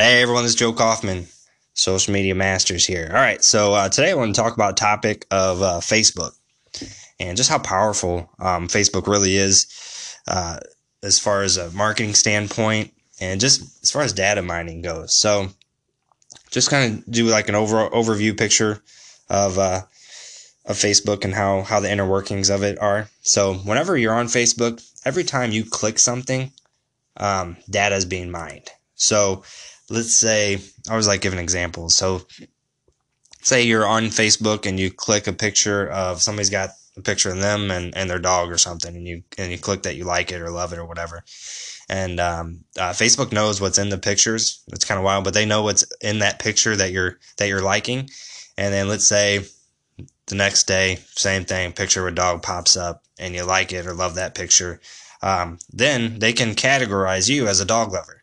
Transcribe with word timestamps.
Hey 0.00 0.22
everyone, 0.22 0.44
this 0.44 0.52
is 0.52 0.58
Joe 0.58 0.72
Kaufman, 0.72 1.26
Social 1.74 2.14
Media 2.14 2.34
Masters 2.34 2.86
here. 2.86 3.10
All 3.10 3.20
right, 3.20 3.44
so 3.44 3.74
uh, 3.74 3.90
today 3.90 4.10
I 4.10 4.14
want 4.14 4.34
to 4.34 4.40
talk 4.40 4.54
about 4.54 4.78
topic 4.78 5.26
of 5.30 5.60
uh, 5.60 5.80
Facebook 5.80 6.32
and 7.20 7.36
just 7.36 7.50
how 7.50 7.58
powerful 7.58 8.30
um, 8.38 8.66
Facebook 8.66 9.06
really 9.06 9.36
is 9.36 9.66
uh, 10.26 10.58
as 11.02 11.18
far 11.18 11.42
as 11.42 11.58
a 11.58 11.70
marketing 11.72 12.14
standpoint 12.14 12.94
and 13.20 13.42
just 13.42 13.60
as 13.82 13.90
far 13.90 14.00
as 14.00 14.14
data 14.14 14.40
mining 14.40 14.80
goes. 14.80 15.14
So, 15.14 15.48
just 16.50 16.70
kind 16.70 16.94
of 16.94 17.12
do 17.12 17.26
like 17.26 17.50
an 17.50 17.54
over 17.54 17.86
overview 17.90 18.38
picture 18.38 18.82
of 19.28 19.58
uh, 19.58 19.82
of 20.64 20.76
Facebook 20.76 21.26
and 21.26 21.34
how 21.34 21.60
how 21.60 21.78
the 21.78 21.92
inner 21.92 22.08
workings 22.08 22.48
of 22.48 22.62
it 22.62 22.78
are. 22.80 23.10
So, 23.20 23.52
whenever 23.52 23.98
you're 23.98 24.14
on 24.14 24.28
Facebook, 24.28 24.82
every 25.04 25.24
time 25.24 25.52
you 25.52 25.62
click 25.62 25.98
something, 25.98 26.52
um, 27.18 27.58
data 27.68 27.96
is 27.96 28.06
being 28.06 28.30
mined. 28.30 28.70
So 29.00 29.44
let's 29.90 30.14
say 30.14 30.58
I 30.88 30.96
was 30.96 31.06
like 31.06 31.20
give 31.20 31.32
an 31.32 31.38
example. 31.38 31.90
So 31.90 32.22
say 33.42 33.62
you're 33.62 33.86
on 33.86 34.04
Facebook 34.04 34.64
and 34.66 34.78
you 34.78 34.90
click 34.90 35.26
a 35.26 35.32
picture 35.32 35.88
of 35.90 36.22
somebody's 36.22 36.50
got 36.50 36.70
a 36.96 37.02
picture 37.02 37.30
of 37.30 37.40
them 37.40 37.70
and, 37.70 37.94
and 37.96 38.08
their 38.08 38.18
dog 38.18 38.50
or 38.50 38.58
something 38.58 38.94
and 38.94 39.06
you 39.06 39.22
and 39.36 39.50
you 39.50 39.58
click 39.58 39.82
that 39.82 39.96
you 39.96 40.04
like 40.04 40.32
it 40.32 40.40
or 40.40 40.50
love 40.50 40.72
it 40.72 40.78
or 40.78 40.86
whatever. 40.86 41.22
And 41.88 42.20
um, 42.20 42.64
uh, 42.78 42.90
Facebook 42.90 43.32
knows 43.32 43.60
what's 43.60 43.78
in 43.78 43.88
the 43.88 43.98
pictures. 43.98 44.62
It's 44.72 44.84
kind 44.84 44.98
of 44.98 45.04
wild, 45.04 45.24
but 45.24 45.34
they 45.34 45.44
know 45.44 45.62
what's 45.62 45.84
in 46.00 46.20
that 46.20 46.38
picture 46.38 46.76
that 46.76 46.92
you're 46.92 47.18
that 47.38 47.48
you're 47.48 47.62
liking. 47.62 48.08
And 48.56 48.72
then 48.72 48.88
let's 48.88 49.06
say 49.06 49.44
the 50.26 50.36
next 50.36 50.64
day, 50.64 51.00
same 51.16 51.44
thing, 51.44 51.72
picture 51.72 52.06
of 52.06 52.12
a 52.12 52.14
dog 52.14 52.42
pops 52.42 52.76
up 52.76 53.02
and 53.18 53.34
you 53.34 53.42
like 53.42 53.72
it 53.72 53.86
or 53.86 53.94
love 53.94 54.14
that 54.14 54.36
picture. 54.36 54.80
Um, 55.22 55.58
then 55.72 56.18
they 56.20 56.32
can 56.32 56.54
categorize 56.54 57.28
you 57.28 57.46
as 57.46 57.60
a 57.60 57.64
dog 57.64 57.92
lover 57.92 58.19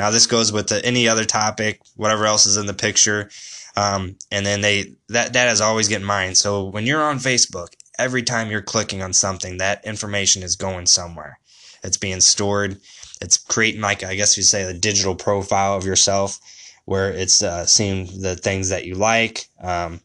now 0.00 0.10
this 0.10 0.26
goes 0.26 0.50
with 0.50 0.68
the, 0.68 0.82
any 0.82 1.06
other 1.06 1.26
topic, 1.26 1.82
whatever 1.94 2.24
else 2.24 2.46
is 2.46 2.56
in 2.56 2.64
the 2.64 2.72
picture. 2.72 3.28
Um, 3.76 4.16
and 4.32 4.46
then 4.46 4.62
they 4.62 4.94
that 5.10 5.34
that 5.34 5.48
is 5.48 5.60
always 5.60 5.88
getting 5.88 6.06
mined. 6.06 6.38
So 6.38 6.64
when 6.64 6.86
you're 6.86 7.02
on 7.02 7.18
Facebook, 7.18 7.68
every 7.98 8.22
time 8.22 8.50
you're 8.50 8.62
clicking 8.62 9.02
on 9.02 9.12
something, 9.12 9.58
that 9.58 9.84
information 9.84 10.42
is 10.42 10.56
going 10.56 10.86
somewhere. 10.86 11.38
It's 11.84 11.98
being 11.98 12.22
stored. 12.22 12.80
It's 13.20 13.36
creating 13.36 13.82
like 13.82 14.02
I 14.02 14.14
guess 14.14 14.38
you 14.38 14.42
say 14.42 14.64
the 14.64 14.72
digital 14.72 15.14
profile 15.14 15.76
of 15.76 15.84
yourself, 15.84 16.38
where 16.86 17.12
it's 17.12 17.42
uh, 17.42 17.66
seeing 17.66 18.22
the 18.22 18.36
things 18.36 18.70
that 18.70 18.86
you 18.86 18.94
like. 18.94 19.48
Um, 19.62 20.00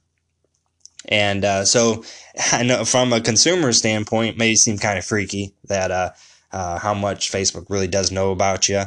and 1.07 1.45
uh, 1.45 1.63
so 1.63 2.03
I 2.51 2.63
know 2.63 2.83
from 2.83 3.13
a 3.13 3.21
consumer 3.21 3.71
standpoint, 3.71 4.38
may 4.38 4.55
seem 4.55 4.77
kind 4.77 4.99
of 4.99 5.05
freaky 5.05 5.53
that 5.69 5.89
uh, 5.89 6.09
uh, 6.51 6.79
how 6.79 6.93
much 6.93 7.31
Facebook 7.31 7.69
really 7.69 7.88
does 7.88 8.11
know 8.11 8.31
about 8.31 8.67
you. 8.67 8.83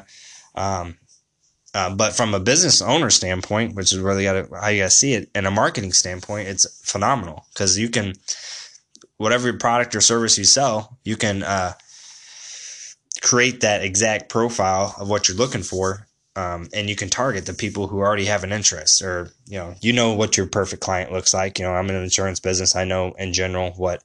Um, 0.59 0.99
uh, 1.75 1.95
but 1.95 2.15
from 2.15 2.35
a 2.35 2.41
business 2.41 2.83
owner 2.83 3.11
standpoint, 3.11 3.75
which 3.75 3.93
is 3.93 3.99
really 3.99 4.25
gotta, 4.25 4.49
how 4.61 4.69
you 4.69 4.83
to 4.83 4.91
see 4.91 5.13
it, 5.13 5.31
and 5.35 5.47
a 5.47 5.51
marketing 5.51 5.93
standpoint, 5.93 6.49
it's 6.49 6.67
phenomenal 6.85 7.47
because 7.53 7.79
you 7.79 7.89
can, 7.89 8.15
whatever 9.19 9.53
product 9.53 9.95
or 9.95 10.01
service 10.01 10.37
you 10.37 10.45
sell, 10.45 10.99
you 11.05 11.17
can 11.17 11.43
uh, 11.43 11.73
create 13.23 13.61
that 13.61 13.85
exact 13.85 14.29
profile 14.29 14.95
of 14.99 15.09
what 15.09 15.29
you're 15.29 15.37
looking 15.37 15.63
for, 15.63 16.07
um, 16.35 16.69
and 16.73 16.89
you 16.89 16.97
can 16.97 17.09
target 17.09 17.47
the 17.47 17.55
people 17.55 17.87
who 17.87 17.99
already 17.99 18.25
have 18.25 18.45
an 18.45 18.53
interest, 18.53 19.03
or 19.03 19.31
you 19.47 19.59
know, 19.59 19.75
you 19.81 19.93
know 19.93 20.15
what 20.15 20.37
your 20.37 20.47
perfect 20.47 20.83
client 20.83 21.13
looks 21.13 21.35
like. 21.35 21.59
You 21.59 21.67
know, 21.67 21.73
I'm 21.73 21.89
in 21.91 21.97
an 21.97 22.03
insurance 22.03 22.41
business. 22.41 22.75
I 22.75 22.85
know 22.85 23.13
in 23.19 23.33
general 23.33 23.73
what 23.73 24.03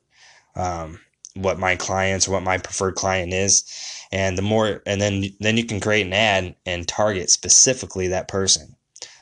um, 0.55 0.99
what 1.35 1.57
my 1.57 1.75
clients 1.75 2.27
or 2.27 2.31
what 2.31 2.43
my 2.43 2.57
preferred 2.57 2.95
client 2.95 3.33
is 3.33 3.63
and 4.13 4.37
the 4.37 4.43
more 4.43 4.81
and 4.85 5.01
then 5.01 5.25
then 5.39 5.57
you 5.57 5.65
can 5.65 5.79
create 5.79 6.05
an 6.05 6.13
ad 6.13 6.55
and 6.65 6.87
target 6.87 7.31
specifically 7.31 8.07
that 8.07 8.27
person 8.27 8.75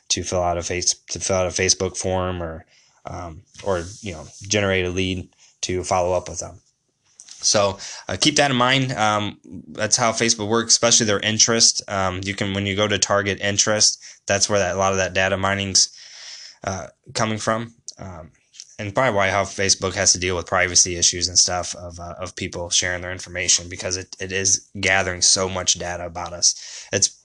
to 0.08 0.22
fill 0.22 0.42
out 0.42 0.58
a 0.58 0.62
face 0.62 0.94
to 1.08 1.18
fill 1.18 1.36
out 1.36 1.46
a 1.46 1.50
facebook 1.50 1.96
form 1.96 2.42
or 2.42 2.66
um, 3.06 3.42
or 3.64 3.82
you 4.02 4.12
know 4.12 4.26
generate 4.42 4.84
a 4.84 4.90
lead 4.90 5.28
to 5.62 5.82
follow 5.82 6.12
up 6.12 6.28
with 6.28 6.38
them. 6.38 6.60
So 7.24 7.78
uh, 8.08 8.16
keep 8.20 8.36
that 8.36 8.52
in 8.52 8.56
mind. 8.56 8.92
Um, 8.92 9.40
that's 9.68 9.96
how 9.96 10.12
facebook 10.12 10.48
works 10.48 10.74
especially 10.74 11.06
their 11.06 11.20
interest. 11.20 11.82
Um, 11.88 12.20
you 12.22 12.34
can 12.34 12.52
when 12.52 12.66
you 12.66 12.76
go 12.76 12.86
to 12.86 12.98
target 12.98 13.40
interest 13.40 13.98
that's 14.26 14.48
where 14.48 14.58
that 14.58 14.76
a 14.76 14.78
lot 14.78 14.92
of 14.92 14.98
that 14.98 15.14
data 15.14 15.36
mining's 15.36 15.88
uh, 16.64 16.88
coming 17.14 17.38
from. 17.38 17.74
Um, 17.98 18.30
and 18.82 18.94
probably 18.94 19.16
why 19.16 19.30
how 19.30 19.44
Facebook 19.44 19.94
has 19.94 20.12
to 20.12 20.18
deal 20.18 20.34
with 20.34 20.46
privacy 20.46 20.96
issues 20.96 21.28
and 21.28 21.38
stuff 21.38 21.74
of 21.76 22.00
uh, 22.00 22.14
of 22.18 22.34
people 22.34 22.68
sharing 22.68 23.00
their 23.00 23.12
information 23.12 23.68
because 23.68 23.96
it, 23.96 24.16
it 24.20 24.32
is 24.32 24.68
gathering 24.80 25.22
so 25.22 25.48
much 25.48 25.74
data 25.78 26.04
about 26.04 26.32
us. 26.32 26.88
It's 26.92 27.16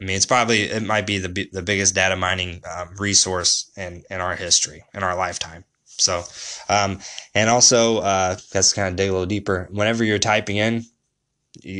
I 0.00 0.04
mean, 0.04 0.16
it's 0.16 0.26
probably 0.26 0.62
it 0.62 0.82
might 0.82 1.06
be 1.06 1.18
the 1.18 1.48
the 1.52 1.62
biggest 1.62 1.94
data 1.94 2.16
mining 2.16 2.62
um, 2.72 2.94
resource 2.98 3.70
in 3.76 4.04
in 4.10 4.20
our 4.20 4.36
history 4.36 4.84
in 4.94 5.02
our 5.02 5.16
lifetime. 5.16 5.64
So, 5.84 6.24
um, 6.68 7.00
and 7.34 7.50
also 7.50 7.98
uh, 7.98 8.36
that's 8.52 8.72
kind 8.72 8.88
of 8.88 8.96
dig 8.96 9.10
a 9.10 9.12
little 9.12 9.26
deeper. 9.26 9.68
Whenever 9.70 10.04
you're 10.04 10.18
typing 10.18 10.56
in 10.56 10.86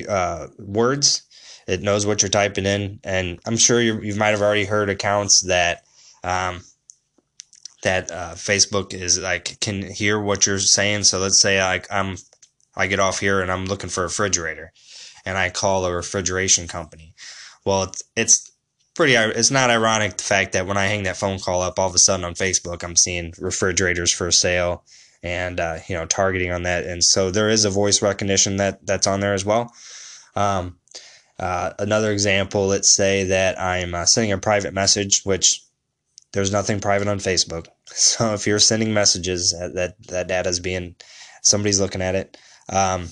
uh, 0.08 0.48
words, 0.58 1.22
it 1.66 1.80
knows 1.80 2.06
what 2.06 2.22
you're 2.22 2.28
typing 2.28 2.66
in, 2.66 3.00
and 3.04 3.38
I'm 3.46 3.56
sure 3.56 3.80
you 3.80 4.00
you 4.00 4.16
might 4.16 4.30
have 4.30 4.42
already 4.42 4.64
heard 4.64 4.90
accounts 4.90 5.42
that 5.42 5.84
um, 6.24 6.62
that 7.82 8.10
uh, 8.10 8.32
Facebook 8.34 8.94
is 8.94 9.18
like 9.18 9.60
can 9.60 9.82
hear 9.82 10.18
what 10.18 10.46
you're 10.46 10.58
saying. 10.58 11.04
So 11.04 11.18
let's 11.18 11.38
say 11.38 11.62
like 11.62 11.86
I'm 11.90 12.16
I 12.74 12.86
get 12.86 13.00
off 13.00 13.20
here 13.20 13.40
and 13.40 13.50
I'm 13.50 13.66
looking 13.66 13.90
for 13.90 14.00
a 14.00 14.04
refrigerator, 14.04 14.72
and 15.24 15.36
I 15.36 15.50
call 15.50 15.84
a 15.84 15.94
refrigeration 15.94 16.68
company. 16.68 17.14
Well, 17.64 17.84
it's, 17.84 18.02
it's 18.16 18.52
pretty. 18.94 19.14
It's 19.14 19.50
not 19.50 19.70
ironic 19.70 20.16
the 20.16 20.24
fact 20.24 20.52
that 20.52 20.66
when 20.66 20.76
I 20.76 20.86
hang 20.86 21.02
that 21.04 21.16
phone 21.16 21.38
call 21.38 21.62
up, 21.62 21.78
all 21.78 21.88
of 21.88 21.94
a 21.94 21.98
sudden 21.98 22.24
on 22.24 22.34
Facebook 22.34 22.82
I'm 22.82 22.96
seeing 22.96 23.34
refrigerators 23.38 24.12
for 24.12 24.30
sale, 24.30 24.84
and 25.22 25.60
uh, 25.60 25.78
you 25.88 25.94
know 25.94 26.06
targeting 26.06 26.52
on 26.52 26.62
that. 26.62 26.86
And 26.86 27.04
so 27.04 27.30
there 27.30 27.48
is 27.48 27.64
a 27.64 27.70
voice 27.70 28.00
recognition 28.00 28.56
that 28.56 28.86
that's 28.86 29.06
on 29.06 29.20
there 29.20 29.34
as 29.34 29.44
well. 29.44 29.72
Um, 30.34 30.78
uh, 31.38 31.72
another 31.78 32.12
example, 32.12 32.68
let's 32.68 32.90
say 32.90 33.24
that 33.24 33.60
I'm 33.60 33.94
uh, 33.94 34.06
sending 34.06 34.32
a 34.32 34.38
private 34.38 34.72
message, 34.72 35.22
which 35.24 35.62
there's 36.32 36.52
nothing 36.52 36.80
private 36.80 37.08
on 37.08 37.18
Facebook. 37.18 37.66
So 37.94 38.32
if 38.32 38.46
you're 38.46 38.58
sending 38.58 38.94
messages 38.94 39.52
that 39.52 39.94
that 40.08 40.26
data 40.26 40.48
is 40.48 40.60
being 40.60 40.96
somebody's 41.42 41.78
looking 41.78 42.00
at 42.00 42.14
it. 42.14 42.38
Um, 42.70 43.10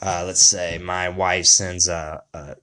uh, 0.00 0.24
let's 0.26 0.40
say 0.40 0.78
my 0.78 1.10
wife 1.10 1.44
sends 1.44 1.88
a, 1.88 2.22
a, 2.32 2.56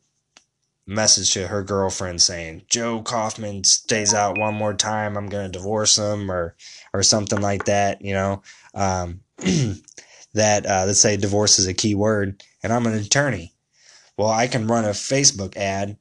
message 0.88 1.32
to 1.34 1.48
her 1.48 1.64
girlfriend 1.64 2.22
saying 2.22 2.64
Joe 2.68 3.02
Kaufman 3.02 3.64
stays 3.64 4.14
out 4.14 4.40
one 4.40 4.56
more 4.56 4.74
time, 4.74 5.16
I'm 5.16 5.30
gonna 5.30 5.50
divorce 5.50 5.98
him 5.98 6.32
or 6.32 6.56
or 6.94 7.04
something 7.04 7.40
like 7.40 7.66
that. 7.66 8.02
You 8.02 8.14
know, 8.16 8.42
um, 8.74 9.20
that 10.34 10.66
uh, 10.66 10.86
let's 10.88 11.00
say 11.00 11.16
divorce 11.16 11.60
is 11.60 11.68
a 11.68 11.74
key 11.76 11.94
word, 11.94 12.44
and 12.64 12.74
I'm 12.74 12.88
an 12.88 12.96
attorney. 12.96 13.54
Well, 14.18 14.30
I 14.30 14.48
can 14.48 14.68
run 14.68 14.86
a 14.86 14.90
Facebook 14.90 15.56
ad 15.58 15.98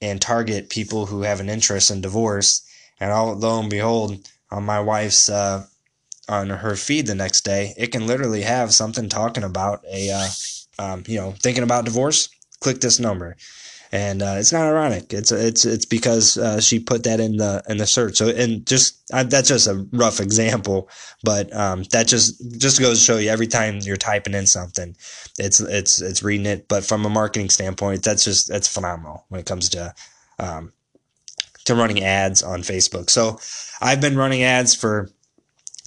and 0.00 0.20
target 0.20 0.70
people 0.70 1.06
who 1.06 1.22
have 1.22 1.40
an 1.40 1.48
interest 1.48 1.90
in 1.90 2.02
divorce 2.02 2.67
and 3.00 3.12
all, 3.12 3.34
lo 3.34 3.60
and 3.60 3.70
behold, 3.70 4.28
on 4.50 4.64
my 4.64 4.80
wife's 4.80 5.28
uh, 5.28 5.66
on 6.28 6.50
her 6.50 6.76
feed 6.76 7.06
the 7.06 7.14
next 7.14 7.42
day, 7.42 7.74
it 7.76 7.88
can 7.88 8.06
literally 8.06 8.42
have 8.42 8.72
something 8.74 9.08
talking 9.08 9.44
about 9.44 9.84
a 9.90 10.10
uh, 10.10 10.28
um, 10.78 11.04
you 11.06 11.18
know 11.18 11.34
thinking 11.42 11.62
about 11.62 11.84
divorce. 11.84 12.28
Click 12.60 12.80
this 12.80 12.98
number, 12.98 13.36
and 13.92 14.22
uh, 14.22 14.34
it's 14.38 14.52
not 14.52 14.66
ironic. 14.66 15.12
It's 15.12 15.32
it's 15.32 15.64
it's 15.64 15.86
because 15.86 16.36
uh, 16.36 16.60
she 16.60 16.80
put 16.80 17.04
that 17.04 17.20
in 17.20 17.36
the 17.36 17.62
in 17.68 17.78
the 17.78 17.86
search. 17.86 18.16
So 18.16 18.28
and 18.28 18.66
just 18.66 19.00
uh, 19.12 19.22
that's 19.22 19.48
just 19.48 19.68
a 19.68 19.86
rough 19.92 20.20
example, 20.20 20.88
but 21.22 21.54
um, 21.54 21.84
that 21.92 22.08
just 22.08 22.58
just 22.58 22.80
goes 22.80 22.98
to 22.98 23.04
show 23.04 23.16
you 23.18 23.30
every 23.30 23.46
time 23.46 23.78
you're 23.82 23.96
typing 23.96 24.34
in 24.34 24.46
something, 24.46 24.96
it's 25.38 25.60
it's 25.60 26.00
it's 26.00 26.22
reading 26.22 26.46
it. 26.46 26.68
But 26.68 26.84
from 26.84 27.06
a 27.06 27.10
marketing 27.10 27.50
standpoint, 27.50 28.02
that's 28.02 28.24
just 28.24 28.48
that's 28.48 28.68
phenomenal 28.68 29.24
when 29.28 29.40
it 29.40 29.46
comes 29.46 29.68
to 29.70 29.94
um, 30.38 30.72
to 31.68 31.74
running 31.74 32.02
ads 32.02 32.42
on 32.42 32.60
Facebook. 32.60 33.08
So 33.08 33.38
I've 33.80 34.00
been 34.00 34.16
running 34.16 34.42
ads 34.42 34.74
for 34.74 35.08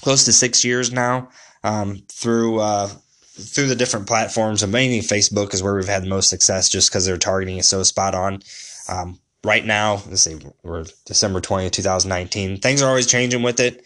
close 0.01 0.25
to 0.25 0.33
six 0.33 0.65
years 0.65 0.91
now 0.91 1.29
um, 1.63 2.03
through 2.09 2.59
uh, 2.59 2.89
through 3.33 3.67
the 3.67 3.75
different 3.75 4.07
platforms, 4.07 4.63
and 4.63 4.71
mainly 4.71 4.99
Facebook 4.99 5.53
is 5.53 5.63
where 5.63 5.75
we've 5.75 5.87
had 5.87 6.03
the 6.03 6.09
most 6.09 6.29
success, 6.29 6.69
just 6.69 6.89
because 6.89 7.05
their 7.05 7.17
targeting 7.17 7.57
is 7.57 7.67
so 7.67 7.83
spot 7.83 8.15
on. 8.15 8.41
Um, 8.89 9.19
right 9.43 9.65
now, 9.65 10.01
let's 10.07 10.21
see, 10.21 10.39
we're 10.63 10.85
December 11.05 11.41
20th, 11.41 11.71
2019. 11.71 12.57
Things 12.59 12.81
are 12.81 12.89
always 12.89 13.07
changing 13.07 13.41
with 13.41 13.59
it. 13.59 13.83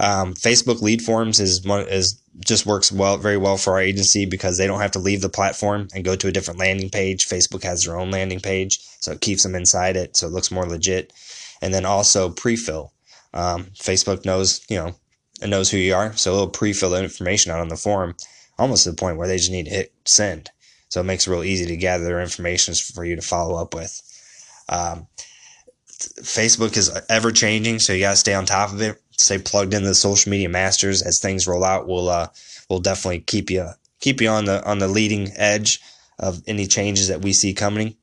Um, 0.00 0.34
Facebook 0.34 0.82
lead 0.82 1.02
forms 1.02 1.38
is 1.38 1.64
is 1.64 2.20
just 2.40 2.66
works 2.66 2.90
well, 2.90 3.16
very 3.16 3.36
well 3.36 3.56
for 3.56 3.74
our 3.74 3.80
agency 3.80 4.26
because 4.26 4.58
they 4.58 4.66
don't 4.66 4.80
have 4.80 4.90
to 4.92 4.98
leave 4.98 5.20
the 5.20 5.28
platform 5.28 5.86
and 5.94 6.04
go 6.04 6.16
to 6.16 6.26
a 6.26 6.32
different 6.32 6.58
landing 6.58 6.90
page. 6.90 7.28
Facebook 7.28 7.62
has 7.62 7.84
their 7.84 7.96
own 7.96 8.10
landing 8.10 8.40
page, 8.40 8.80
so 9.00 9.12
it 9.12 9.20
keeps 9.20 9.44
them 9.44 9.54
inside 9.54 9.96
it, 9.96 10.16
so 10.16 10.26
it 10.26 10.32
looks 10.32 10.50
more 10.50 10.66
legit. 10.66 11.12
And 11.64 11.72
then 11.72 11.86
also 11.86 12.28
pre-fill. 12.28 12.92
Um, 13.32 13.64
Facebook 13.74 14.26
knows, 14.26 14.64
you 14.68 14.76
know, 14.76 14.94
it 15.40 15.48
knows 15.48 15.70
who 15.70 15.78
you 15.78 15.94
are, 15.94 16.12
so 16.14 16.34
it'll 16.34 16.48
pre-fill 16.48 16.90
the 16.90 17.02
information 17.02 17.50
out 17.52 17.60
on 17.60 17.68
the 17.68 17.76
form, 17.76 18.14
almost 18.58 18.84
to 18.84 18.90
the 18.90 18.96
point 18.96 19.16
where 19.16 19.26
they 19.26 19.38
just 19.38 19.50
need 19.50 19.64
to 19.64 19.70
hit 19.70 19.94
send. 20.04 20.50
So 20.90 21.00
it 21.00 21.04
makes 21.04 21.26
it 21.26 21.30
real 21.30 21.42
easy 21.42 21.64
to 21.66 21.76
gather 21.76 22.04
their 22.04 22.20
information 22.20 22.74
for 22.74 23.04
you 23.04 23.16
to 23.16 23.22
follow 23.22 23.56
up 23.56 23.74
with. 23.74 24.00
Um, 24.68 25.06
Facebook 26.20 26.76
is 26.76 26.90
ever 27.08 27.32
changing, 27.32 27.78
so 27.78 27.94
you 27.94 28.00
got 28.00 28.10
to 28.10 28.16
stay 28.16 28.34
on 28.34 28.44
top 28.44 28.72
of 28.72 28.82
it. 28.82 29.00
Stay 29.12 29.38
plugged 29.38 29.72
into 29.72 29.88
the 29.88 29.94
social 29.94 30.30
media 30.30 30.50
masters 30.50 31.00
as 31.02 31.18
things 31.18 31.46
roll 31.46 31.64
out. 31.64 31.88
We'll 31.88 32.10
uh, 32.10 32.28
we'll 32.68 32.80
definitely 32.80 33.20
keep 33.20 33.50
you 33.50 33.70
keep 34.00 34.20
you 34.20 34.28
on 34.28 34.44
the 34.44 34.62
on 34.64 34.80
the 34.80 34.88
leading 34.88 35.30
edge 35.36 35.80
of 36.18 36.42
any 36.46 36.66
changes 36.66 37.08
that 37.08 37.22
we 37.22 37.32
see 37.32 37.54
coming. 37.54 37.96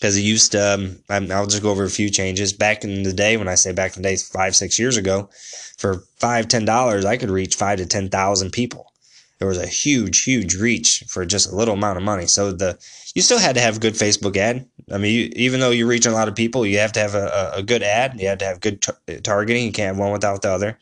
Because 0.00 0.16
it 0.16 0.22
used 0.22 0.52
to, 0.52 0.96
um, 1.10 1.30
I'll 1.30 1.46
just 1.46 1.62
go 1.62 1.70
over 1.70 1.84
a 1.84 1.90
few 1.90 2.08
changes. 2.08 2.54
Back 2.54 2.84
in 2.84 3.02
the 3.02 3.12
day, 3.12 3.36
when 3.36 3.48
I 3.48 3.54
say 3.54 3.72
back 3.72 3.96
in 3.96 4.02
the 4.02 4.08
day, 4.08 4.16
five 4.16 4.56
six 4.56 4.78
years 4.78 4.96
ago, 4.96 5.28
for 5.76 6.04
five 6.16 6.48
ten 6.48 6.64
dollars, 6.64 7.04
I 7.04 7.18
could 7.18 7.30
reach 7.30 7.54
five 7.54 7.78
to 7.78 7.86
ten 7.86 8.08
thousand 8.08 8.52
people. 8.52 8.92
There 9.38 9.48
was 9.48 9.58
a 9.58 9.66
huge, 9.66 10.24
huge 10.24 10.54
reach 10.56 11.04
for 11.08 11.26
just 11.26 11.52
a 11.52 11.54
little 11.54 11.74
amount 11.74 11.98
of 11.98 12.04
money. 12.04 12.26
So 12.26 12.50
the 12.50 12.78
you 13.14 13.20
still 13.20 13.38
had 13.38 13.56
to 13.56 13.60
have 13.60 13.76
a 13.76 13.80
good 13.80 13.94
Facebook 13.94 14.36
ad. 14.36 14.66
I 14.90 14.98
mean, 14.98 15.14
you, 15.14 15.32
even 15.36 15.60
though 15.60 15.70
you're 15.70 15.86
reaching 15.86 16.12
a 16.12 16.14
lot 16.14 16.28
of 16.28 16.34
people, 16.34 16.64
you 16.64 16.78
have 16.78 16.92
to 16.92 17.00
have 17.00 17.14
a, 17.14 17.52
a 17.56 17.62
good 17.62 17.82
ad. 17.82 18.20
You 18.20 18.28
have 18.28 18.38
to 18.38 18.44
have 18.46 18.60
good 18.60 18.80
tar- 18.80 18.98
targeting. 19.22 19.66
You 19.66 19.72
can't 19.72 19.88
have 19.88 19.98
one 19.98 20.12
without 20.12 20.42
the 20.42 20.50
other. 20.50 20.78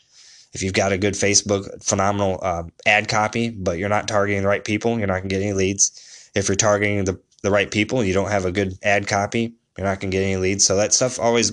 If 0.52 0.62
you've 0.62 0.72
got 0.72 0.92
a 0.92 0.98
good 0.98 1.14
Facebook, 1.14 1.84
phenomenal 1.84 2.38
uh, 2.42 2.64
ad 2.86 3.08
copy, 3.08 3.50
but 3.50 3.78
you're 3.78 3.88
not 3.88 4.08
targeting 4.08 4.42
the 4.42 4.48
right 4.48 4.64
people, 4.64 4.98
you're 4.98 5.06
not 5.06 5.18
going 5.18 5.28
to 5.28 5.34
get 5.34 5.42
any 5.42 5.52
leads. 5.52 6.30
If 6.34 6.48
you're 6.48 6.56
targeting 6.56 7.04
the, 7.04 7.20
the 7.43 7.50
right 7.50 7.70
people, 7.70 8.05
you 8.05 8.14
don't 8.14 8.31
have 8.31 8.44
a 8.44 8.52
good 8.52 8.75
ad 8.82 9.06
copy, 9.06 9.55
you're 9.76 9.87
not 9.87 10.00
going 10.00 10.11
to 10.11 10.17
get 10.17 10.25
any 10.25 10.37
leads. 10.37 10.67
So 10.67 10.76
that 10.76 10.93
stuff 10.93 11.19
always 11.20 11.52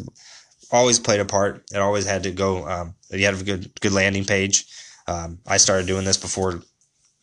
always 0.71 0.99
played 0.99 1.19
a 1.19 1.25
part. 1.25 1.63
It 1.71 1.77
always 1.77 2.05
had 2.05 2.23
to 2.23 2.31
go. 2.31 2.67
Um, 2.67 2.95
you 3.11 3.25
had 3.25 3.35
a 3.35 3.43
good 3.43 3.79
good 3.81 3.93
landing 3.93 4.25
page. 4.25 4.65
Um, 5.07 5.39
I 5.45 5.57
started 5.57 5.87
doing 5.87 6.05
this 6.05 6.17
before 6.17 6.61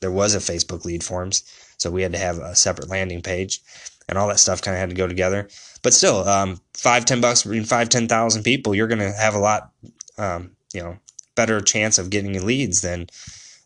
there 0.01 0.13
was 0.13 0.35
a 0.35 0.39
Facebook 0.39 0.85
lead 0.85 1.03
forms, 1.03 1.43
so 1.77 1.91
we 1.91 2.03
had 2.03 2.13
to 2.13 2.19
have 2.19 2.39
a 2.39 2.55
separate 2.55 2.89
landing 2.89 3.23
page, 3.23 3.61
and 4.09 4.17
all 4.17 4.29
that 4.29 4.41
stuff 4.41 4.63
kind 4.63 4.75
of 4.77 4.81
had 4.81 4.91
to 4.91 4.97
go 4.97 5.07
together. 5.07 5.49
But 5.83 5.95
still, 5.95 6.29
um, 6.29 6.61
five 6.75 7.05
ten 7.05 7.21
bucks 7.21 7.43
between 7.43 7.65
five 7.65 7.89
ten 7.89 8.09
thousand 8.09 8.45
people, 8.45 8.75
you're 8.75 8.87
going 8.87 9.01
to 9.01 9.13
have 9.13 9.35
a 9.35 9.41
lot, 9.41 9.73
um, 10.19 10.53
you 10.73 10.83
know, 10.83 10.99
better 11.35 11.61
chance 11.61 11.99
of 11.99 12.11
getting 12.11 12.47
leads 12.47 12.81
than 12.83 13.09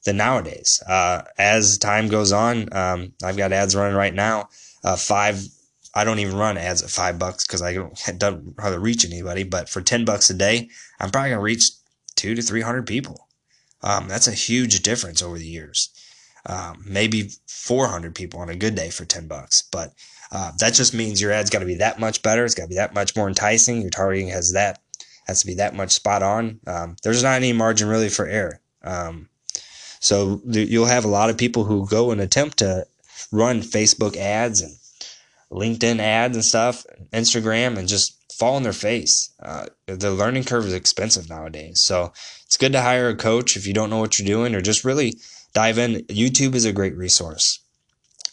than 0.06 0.16
nowadays. 0.16 0.82
Uh, 0.88 1.22
as 1.36 1.76
time 1.76 2.08
goes 2.08 2.32
on, 2.32 2.74
um, 2.74 3.12
I've 3.22 3.36
got 3.36 3.52
ads 3.52 3.76
running 3.76 3.96
right 3.96 4.14
now. 4.14 4.48
Uh, 4.82 4.96
five 4.96 5.42
I 5.94 6.04
don't 6.04 6.18
even 6.18 6.36
run 6.36 6.58
ads 6.58 6.82
at 6.82 6.90
five 6.90 7.18
bucks 7.18 7.46
because 7.46 7.62
I 7.62 7.72
don't, 7.72 7.98
don't 8.18 8.54
hardly 8.58 8.78
reach 8.78 9.04
anybody. 9.04 9.44
But 9.44 9.68
for 9.68 9.82
ten 9.82 10.04
bucks 10.04 10.30
a 10.30 10.34
day, 10.34 10.70
I'm 10.98 11.10
probably 11.10 11.30
gonna 11.30 11.42
reach 11.42 11.70
two 12.14 12.34
to 12.34 12.42
three 12.42 12.62
hundred 12.62 12.86
people. 12.86 13.28
Um, 13.82 14.08
that's 14.08 14.26
a 14.26 14.32
huge 14.32 14.82
difference 14.82 15.22
over 15.22 15.38
the 15.38 15.46
years. 15.46 15.90
Um, 16.46 16.82
maybe 16.86 17.30
400 17.46 18.14
people 18.14 18.40
on 18.40 18.48
a 18.48 18.56
good 18.56 18.74
day 18.74 18.90
for 18.90 19.04
10 19.04 19.26
bucks. 19.26 19.62
But 19.70 19.92
uh, 20.32 20.52
that 20.58 20.74
just 20.74 20.94
means 20.94 21.20
your 21.20 21.32
ad's 21.32 21.50
got 21.50 21.58
to 21.58 21.66
be 21.66 21.74
that 21.76 21.98
much 21.98 22.22
better. 22.22 22.44
It's 22.44 22.54
got 22.54 22.64
to 22.64 22.68
be 22.68 22.76
that 22.76 22.94
much 22.94 23.16
more 23.16 23.28
enticing. 23.28 23.82
Your 23.82 23.90
targeting 23.90 24.28
has 24.28 24.52
that 24.52 24.80
has 25.26 25.40
to 25.40 25.46
be 25.46 25.54
that 25.54 25.74
much 25.74 25.90
spot 25.92 26.22
on. 26.22 26.60
Um, 26.66 26.96
there's 27.02 27.22
not 27.22 27.36
any 27.36 27.52
margin 27.52 27.88
really 27.88 28.08
for 28.08 28.26
error. 28.26 28.60
Um, 28.82 29.28
so 30.06 30.40
th- 30.52 30.68
you'll 30.68 30.86
have 30.86 31.04
a 31.04 31.08
lot 31.08 31.30
of 31.30 31.36
people 31.36 31.64
who 31.64 31.88
go 31.88 32.12
and 32.12 32.20
attempt 32.20 32.58
to 32.58 32.86
run 33.32 33.60
Facebook 33.60 34.16
ads 34.16 34.60
and 34.60 34.76
LinkedIn 35.50 35.98
ads 35.98 36.36
and 36.36 36.44
stuff, 36.44 36.86
Instagram, 37.12 37.76
and 37.76 37.88
just 37.88 38.16
fall 38.32 38.54
on 38.54 38.62
their 38.62 38.72
face. 38.72 39.30
Uh, 39.42 39.66
the 39.86 40.12
learning 40.12 40.44
curve 40.44 40.64
is 40.64 40.74
expensive 40.74 41.28
nowadays. 41.28 41.80
So 41.80 42.12
it's 42.44 42.56
good 42.56 42.72
to 42.72 42.82
hire 42.82 43.08
a 43.08 43.16
coach 43.16 43.56
if 43.56 43.66
you 43.66 43.74
don't 43.74 43.90
know 43.90 43.98
what 43.98 44.16
you're 44.18 44.28
doing 44.28 44.54
or 44.54 44.60
just 44.60 44.84
really 44.84 45.14
dive 45.54 45.76
in. 45.76 46.04
YouTube 46.04 46.54
is 46.54 46.64
a 46.64 46.72
great 46.72 46.96
resource. 46.96 47.58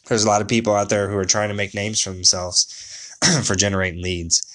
There's 0.07 0.25
a 0.25 0.27
lot 0.27 0.41
of 0.41 0.47
people 0.47 0.75
out 0.75 0.89
there 0.89 1.09
who 1.09 1.17
are 1.17 1.25
trying 1.25 1.49
to 1.49 1.55
make 1.55 1.73
names 1.73 2.01
for 2.01 2.11
themselves 2.11 3.17
for 3.43 3.55
generating 3.55 4.03
leads. 4.03 4.45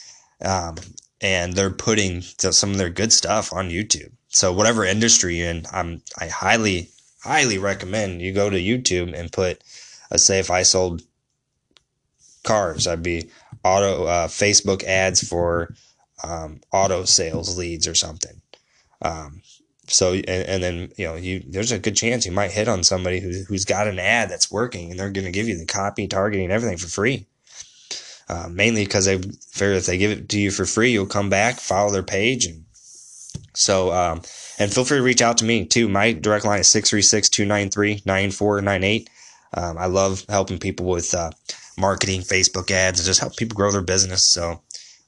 Um, 0.45 0.77
and 1.21 1.55
they're 1.55 1.71
putting 1.71 2.23
some 2.23 2.71
of 2.71 2.79
their 2.79 2.91
good 2.91 3.13
stuff 3.13 3.53
on 3.53 3.71
YouTube. 3.71 4.13
So 4.29 4.53
whatever 4.53 4.85
industry 4.85 5.39
you're 5.39 5.51
in, 5.51 5.67
I'm, 5.73 6.03
I 6.17 6.29
highly, 6.29 6.91
highly 7.23 7.59
recommend 7.59 8.23
you 8.23 8.33
go 8.33 8.51
to 8.51 8.57
YouTube 8.57 9.19
and 9.19 9.33
put, 9.33 9.63
let's 10.11 10.25
say 10.25 10.39
if 10.39 10.51
I 10.51 10.63
sold 10.63 11.03
cars, 12.45 12.87
I'd 12.87 13.03
be 13.03 13.31
auto 13.65 14.05
uh, 14.05 14.29
Facebook 14.29 14.85
ads 14.85 15.27
for 15.27 15.75
um, 16.25 16.61
auto 16.73 17.05
sales 17.05 17.59
leads 17.59 17.87
or 17.87 17.95
something. 17.95 18.41
Um, 19.03 19.43
so 19.91 20.13
and, 20.13 20.29
and, 20.29 20.63
then 20.63 20.93
you 20.97 21.07
know 21.07 21.17
you 21.17 21.43
there's 21.47 21.73
a 21.73 21.79
good 21.79 21.97
chance 21.97 22.27
you 22.27 22.33
might 22.33 22.51
hit 22.51 22.69
on 22.69 22.83
somebody 22.83 23.21
who, 23.21 23.31
who's 23.49 23.65
got 23.65 23.89
an 23.89 23.99
ad 23.99 24.29
that's 24.29 24.51
working 24.51 24.91
and 24.91 25.01
they're 25.01 25.11
going 25.11 25.25
to 25.25 25.33
give 25.33 25.49
you 25.49 25.57
the 25.59 25.67
copy 25.67 26.07
targeting 26.07 26.51
everything 26.51 26.77
for 26.77 26.89
free 26.89 27.27
uh, 28.29 28.49
mainly 28.51 28.85
because 28.85 29.07
they 29.07 29.19
figure 29.19 29.73
if 29.73 29.87
they 29.87 29.97
give 29.97 30.11
it 30.11 30.29
to 30.29 30.39
you 30.39 30.51
for 30.51 30.67
free 30.67 30.91
you'll 30.91 31.07
come 31.07 31.31
back 31.31 31.59
follow 31.59 31.91
their 31.91 32.03
page 32.03 32.47
and 32.47 32.65
so 33.55 33.93
um, 33.93 34.21
and 34.59 34.73
feel 34.73 34.85
free 34.85 34.99
to 34.99 35.03
reach 35.03 35.23
out 35.23 35.39
to 35.39 35.45
me 35.45 35.65
too 35.65 35.89
my 35.89 36.13
direct 36.13 36.45
line 36.45 36.61
is 36.61 36.69
636-293-9498 36.69 39.07
um, 39.55 39.79
i 39.79 39.87
love 39.87 40.25
helping 40.29 40.59
people 40.59 40.87
with 40.87 41.15
uh, 41.15 41.31
marketing 41.79 42.21
facebook 42.21 42.71
ads 42.71 43.01
and 43.01 43.07
just 43.07 43.21
help 43.21 43.35
people 43.37 43.57
grow 43.57 43.73
their 43.73 43.83
business 43.83 44.25
so 44.25 44.61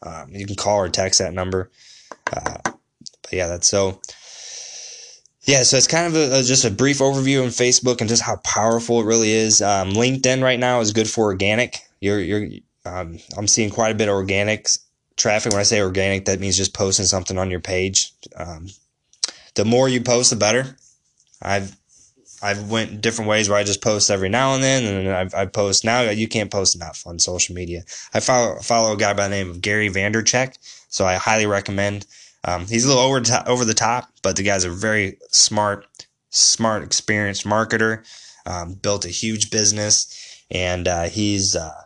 um, 0.02 0.30
you 0.30 0.46
can 0.46 0.56
call 0.56 0.78
or 0.78 0.88
text 0.88 1.18
that 1.18 1.34
number 1.34 1.70
uh, 2.32 2.56
but 2.64 3.32
yeah 3.32 3.46
that's 3.46 3.68
so 3.68 4.00
yeah, 5.42 5.62
so 5.62 5.78
it's 5.78 5.86
kind 5.86 6.06
of 6.06 6.14
a, 6.14 6.40
a, 6.40 6.42
just 6.42 6.64
a 6.64 6.70
brief 6.70 6.98
overview 6.98 7.42
on 7.42 7.48
Facebook 7.48 8.00
and 8.00 8.08
just 8.08 8.22
how 8.22 8.36
powerful 8.36 9.00
it 9.00 9.06
really 9.06 9.30
is. 9.30 9.62
Um, 9.62 9.92
LinkedIn 9.92 10.42
right 10.42 10.60
now 10.60 10.80
is 10.80 10.92
good 10.92 11.08
for 11.08 11.24
organic. 11.24 11.80
You're 12.00 12.20
you're 12.20 12.48
um, 12.84 13.18
I'm 13.36 13.48
seeing 13.48 13.70
quite 13.70 13.90
a 13.90 13.94
bit 13.94 14.08
of 14.08 14.14
organic 14.14 14.68
traffic. 15.20 15.52
When 15.52 15.60
I 15.60 15.64
say 15.64 15.80
organic, 15.80 16.24
that 16.24 16.40
means 16.40 16.56
just 16.56 16.74
posting 16.74 17.06
something 17.06 17.38
on 17.38 17.50
your 17.50 17.60
page. 17.60 18.12
Um, 18.36 18.68
the 19.54 19.64
more 19.64 19.88
you 19.88 20.00
post, 20.00 20.30
the 20.30 20.36
better. 20.36 20.76
I've 21.42 21.76
I've 22.42 22.70
went 22.70 23.02
different 23.02 23.28
ways 23.28 23.48
where 23.48 23.58
I 23.58 23.64
just 23.64 23.82
post 23.82 24.10
every 24.10 24.30
now 24.30 24.54
and 24.54 24.62
then, 24.62 24.84
and 24.84 25.08
I've, 25.10 25.34
I 25.34 25.46
post 25.46 25.84
now. 25.84 26.02
You 26.02 26.26
can't 26.26 26.50
post 26.50 26.74
enough 26.74 27.02
on 27.06 27.18
social 27.18 27.54
media. 27.54 27.84
I 28.14 28.20
follow 28.20 28.60
follow 28.60 28.92
a 28.92 28.96
guy 28.96 29.12
by 29.12 29.24
the 29.24 29.34
name 29.34 29.50
of 29.50 29.60
Gary 29.60 29.90
Vaynerchuk, 29.90 30.54
so 30.88 31.04
I 31.04 31.14
highly 31.14 31.46
recommend 31.46 32.06
um, 32.44 32.66
he's 32.66 32.84
a 32.84 32.88
little 32.88 33.02
over 33.02 33.20
top, 33.20 33.46
over 33.46 33.64
the 33.64 33.74
top, 33.74 34.10
but 34.22 34.36
the 34.36 34.42
guy's 34.42 34.64
a 34.64 34.70
very 34.70 35.18
smart, 35.30 35.86
smart, 36.30 36.82
experienced 36.82 37.44
marketer. 37.44 38.04
Um, 38.46 38.74
built 38.74 39.04
a 39.04 39.08
huge 39.08 39.50
business, 39.50 40.44
and 40.50 40.88
uh, 40.88 41.04
he's 41.04 41.54
uh, 41.54 41.82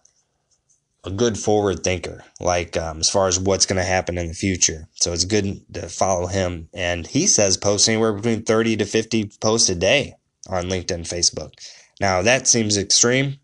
a 1.04 1.10
good 1.10 1.38
forward 1.38 1.84
thinker. 1.84 2.24
Like 2.40 2.76
um, 2.76 3.00
as 3.00 3.10
far 3.10 3.28
as 3.28 3.38
what's 3.38 3.66
going 3.66 3.78
to 3.78 3.84
happen 3.84 4.18
in 4.18 4.28
the 4.28 4.34
future, 4.34 4.88
so 4.94 5.12
it's 5.12 5.24
good 5.24 5.60
to 5.74 5.88
follow 5.88 6.26
him. 6.26 6.68
And 6.72 7.06
he 7.06 7.26
says 7.26 7.56
post 7.56 7.88
anywhere 7.88 8.12
between 8.12 8.42
thirty 8.42 8.76
to 8.76 8.84
fifty 8.84 9.30
posts 9.40 9.68
a 9.68 9.74
day 9.74 10.14
on 10.48 10.64
LinkedIn, 10.64 11.00
Facebook. 11.00 11.52
Now 12.00 12.22
that 12.22 12.46
seems 12.46 12.76
extreme 12.76 13.38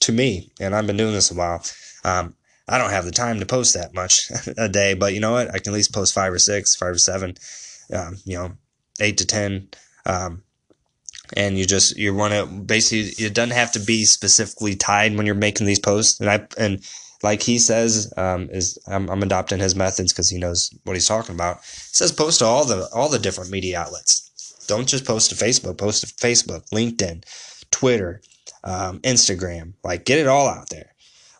to 0.00 0.12
me, 0.12 0.50
and 0.60 0.74
I've 0.74 0.86
been 0.86 0.96
doing 0.96 1.14
this 1.14 1.30
a 1.30 1.34
while. 1.34 1.62
Um, 2.04 2.34
I 2.68 2.76
don't 2.76 2.90
have 2.90 3.06
the 3.06 3.10
time 3.10 3.40
to 3.40 3.46
post 3.46 3.74
that 3.74 3.94
much 3.94 4.30
a 4.58 4.68
day, 4.68 4.94
but 4.94 5.14
you 5.14 5.20
know 5.20 5.32
what? 5.32 5.48
I 5.48 5.58
can 5.58 5.72
at 5.72 5.76
least 5.76 5.94
post 5.94 6.14
five 6.14 6.32
or 6.32 6.38
six, 6.38 6.76
five 6.76 6.90
or 6.90 6.98
seven, 6.98 7.34
um, 7.92 8.16
you 8.24 8.36
know, 8.36 8.52
eight 9.00 9.18
to 9.18 9.26
10. 9.26 9.68
Um, 10.04 10.42
and 11.36 11.58
you 11.58 11.66
just, 11.66 11.96
you 11.96 12.14
want 12.14 12.34
to 12.34 12.46
basically, 12.46 13.24
it 13.24 13.34
doesn't 13.34 13.56
have 13.56 13.72
to 13.72 13.80
be 13.80 14.04
specifically 14.04 14.74
tied 14.74 15.16
when 15.16 15.26
you're 15.26 15.34
making 15.34 15.66
these 15.66 15.78
posts. 15.78 16.20
And 16.20 16.30
I, 16.30 16.46
and 16.56 16.80
like 17.22 17.42
he 17.42 17.58
says, 17.58 18.12
um, 18.16 18.48
is 18.50 18.78
I'm, 18.86 19.08
I'm 19.10 19.22
adopting 19.22 19.58
his 19.58 19.74
methods 19.74 20.12
because 20.12 20.30
he 20.30 20.38
knows 20.38 20.70
what 20.84 20.94
he's 20.94 21.08
talking 21.08 21.34
about. 21.34 21.56
He 21.58 21.92
says 21.92 22.12
post 22.12 22.38
to 22.38 22.44
all 22.44 22.64
the, 22.64 22.88
all 22.94 23.08
the 23.08 23.18
different 23.18 23.50
media 23.50 23.80
outlets. 23.80 24.64
Don't 24.66 24.88
just 24.88 25.06
post 25.06 25.30
to 25.30 25.36
Facebook, 25.36 25.78
post 25.78 26.06
to 26.06 26.14
Facebook, 26.14 26.68
LinkedIn, 26.70 27.24
Twitter, 27.70 28.20
um, 28.64 29.00
Instagram, 29.00 29.72
like 29.82 30.04
get 30.04 30.18
it 30.18 30.26
all 30.26 30.48
out 30.48 30.68
there. 30.68 30.92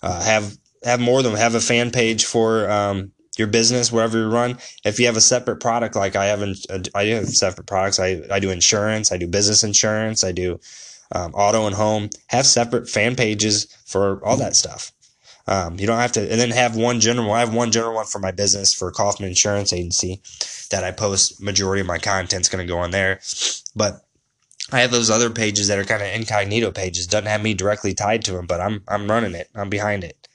Uh, 0.03 0.23
have 0.23 0.57
have 0.85 1.01
more 1.01 1.23
than 1.23 1.35
have 1.35 1.55
a 1.55 1.61
fan 1.61 1.91
page 1.91 2.25
for 2.25 2.71
um, 2.71 3.13
your 3.39 3.49
business 3.49 3.93
wherever 3.93 4.19
you 4.19 4.29
run. 4.29 4.59
If 4.85 4.99
you 4.99 5.07
have 5.07 5.17
a 5.17 5.21
separate 5.21 5.61
product, 5.61 5.97
like 5.97 6.17
I 6.17 6.27
have, 6.27 6.43
I 6.95 7.05
do 7.05 7.15
have 7.15 7.29
separate 7.29 7.67
products. 7.67 8.01
I, 8.01 8.23
I 8.31 8.41
do 8.41 8.51
insurance, 8.51 9.13
I 9.13 9.17
do 9.17 9.27
business 9.27 9.63
insurance, 9.63 10.25
I 10.25 10.33
do 10.33 10.59
um, 11.13 11.33
auto 11.35 11.67
and 11.67 11.75
home. 11.75 12.11
Have 12.29 12.47
separate 12.47 12.89
fan 12.89 13.17
pages 13.17 13.67
for 13.87 14.25
all 14.25 14.37
that 14.39 14.57
stuff. 14.57 14.93
Um, 15.47 15.81
you 15.81 15.87
don't 15.87 15.99
have 15.99 16.13
to, 16.13 16.21
and 16.21 16.39
then 16.39 16.51
have 16.51 16.77
one 16.77 17.01
general. 17.01 17.33
I 17.33 17.41
have 17.41 17.55
one 17.55 17.73
general 17.73 17.95
one 17.95 18.05
for 18.05 18.19
my 18.19 18.33
business 18.33 18.75
for 18.75 18.91
Kaufman 18.91 19.31
Insurance 19.31 19.73
Agency 19.73 20.21
that 20.71 20.85
I 20.85 20.91
post. 20.91 21.43
Majority 21.43 21.81
of 21.81 21.87
my 21.87 21.97
content's 21.97 22.51
going 22.51 22.67
to 22.67 22.71
go 22.71 22.79
on 22.79 22.91
there, 22.91 23.21
but 23.75 24.05
I 24.71 24.81
have 24.81 24.91
those 24.91 25.09
other 25.09 25.31
pages 25.31 25.69
that 25.69 25.79
are 25.79 25.85
kind 25.85 26.03
of 26.03 26.09
incognito 26.09 26.71
pages. 26.71 27.07
Doesn't 27.07 27.29
have 27.29 27.43
me 27.43 27.55
directly 27.55 27.95
tied 27.95 28.25
to 28.27 28.33
them, 28.33 28.47
but 28.47 28.61
I'm 28.61 28.83
I'm 28.87 29.11
running 29.11 29.35
it. 29.35 29.49
I'm 29.55 29.71
behind 29.71 30.05
it. 30.05 30.29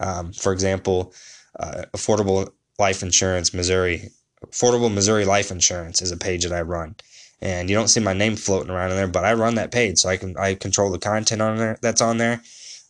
Um, 0.00 0.32
for 0.34 0.52
example, 0.52 1.14
uh, 1.58 1.84
Affordable 1.94 2.50
Life 2.78 3.02
Insurance 3.02 3.52
Missouri, 3.52 4.10
Affordable 4.46 4.92
Missouri 4.92 5.24
Life 5.24 5.50
Insurance 5.50 6.00
is 6.02 6.12
a 6.12 6.16
page 6.16 6.44
that 6.44 6.52
I 6.52 6.62
run, 6.62 6.94
and 7.40 7.68
you 7.68 7.76
don't 7.76 7.88
see 7.88 8.00
my 8.00 8.12
name 8.12 8.36
floating 8.36 8.70
around 8.70 8.90
in 8.90 8.96
there, 8.96 9.08
but 9.08 9.24
I 9.24 9.34
run 9.34 9.56
that 9.56 9.72
page, 9.72 9.98
so 9.98 10.08
I 10.08 10.16
can 10.16 10.36
I 10.36 10.54
control 10.54 10.90
the 10.90 10.98
content 10.98 11.42
on 11.42 11.56
there 11.56 11.78
that's 11.82 12.00
on 12.00 12.18
there. 12.18 12.40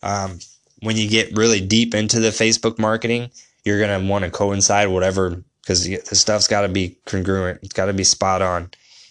Um, 0.03 0.39
when 0.81 0.97
you 0.97 1.09
get 1.09 1.37
really 1.37 1.61
deep 1.61 1.95
into 1.95 2.21
the 2.21 2.31
Facebook 2.31 2.79
marketing, 2.79 3.31
you're 3.65 3.81
gonna 3.81 4.07
want 4.07 4.25
to 4.25 4.31
coincide 4.31 4.89
whatever 4.89 5.43
because 5.69 5.85
the 5.85 6.17
stuff's 6.17 6.49
got 6.49 6.63
to 6.63 6.69
be 6.69 6.97
congruent. 7.05 7.61
It's 7.63 7.75
got 7.75 7.87
to 7.87 7.93
be 7.93 8.05
spot 8.05 8.41
on. 8.41 8.63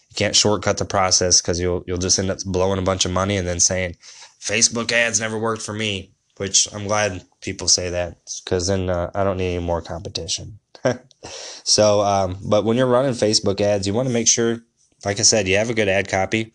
You 0.10 0.16
can't 0.16 0.36
shortcut 0.36 0.80
the 0.80 0.86
process 0.86 1.40
because 1.40 1.60
you'll 1.60 1.84
you'll 1.86 2.00
just 2.00 2.18
end 2.18 2.32
up 2.32 2.40
blowing 2.46 2.80
a 2.80 2.84
bunch 2.84 3.06
of 3.06 3.12
money 3.12 3.38
and 3.38 3.48
then 3.48 3.60
saying 3.60 3.96
Facebook 4.40 4.92
ads 4.92 5.20
never 5.20 5.38
worked 5.38 5.62
for 5.62 5.74
me. 5.74 6.12
Which 6.38 6.72
I'm 6.74 6.88
glad 6.88 7.24
people 7.42 7.68
say 7.68 7.90
that 7.90 8.18
because 8.44 8.68
then 8.68 8.90
uh, 8.90 9.12
I 9.16 9.24
don't 9.24 9.38
need 9.38 9.56
any 9.56 9.64
more 9.64 9.82
competition. 9.82 10.60
so, 11.64 12.02
um, 12.02 12.38
but 12.48 12.64
when 12.64 12.78
you're 12.78 12.86
running 12.86 13.14
Facebook 13.14 13.60
ads, 13.60 13.88
you 13.88 13.94
want 13.94 14.08
to 14.08 14.14
make 14.14 14.28
sure, 14.28 14.60
like 15.04 15.20
I 15.20 15.24
said, 15.24 15.48
you 15.48 15.58
have 15.58 15.72
a 15.72 15.74
good 15.74 15.88
ad 15.88 16.08
copy, 16.08 16.54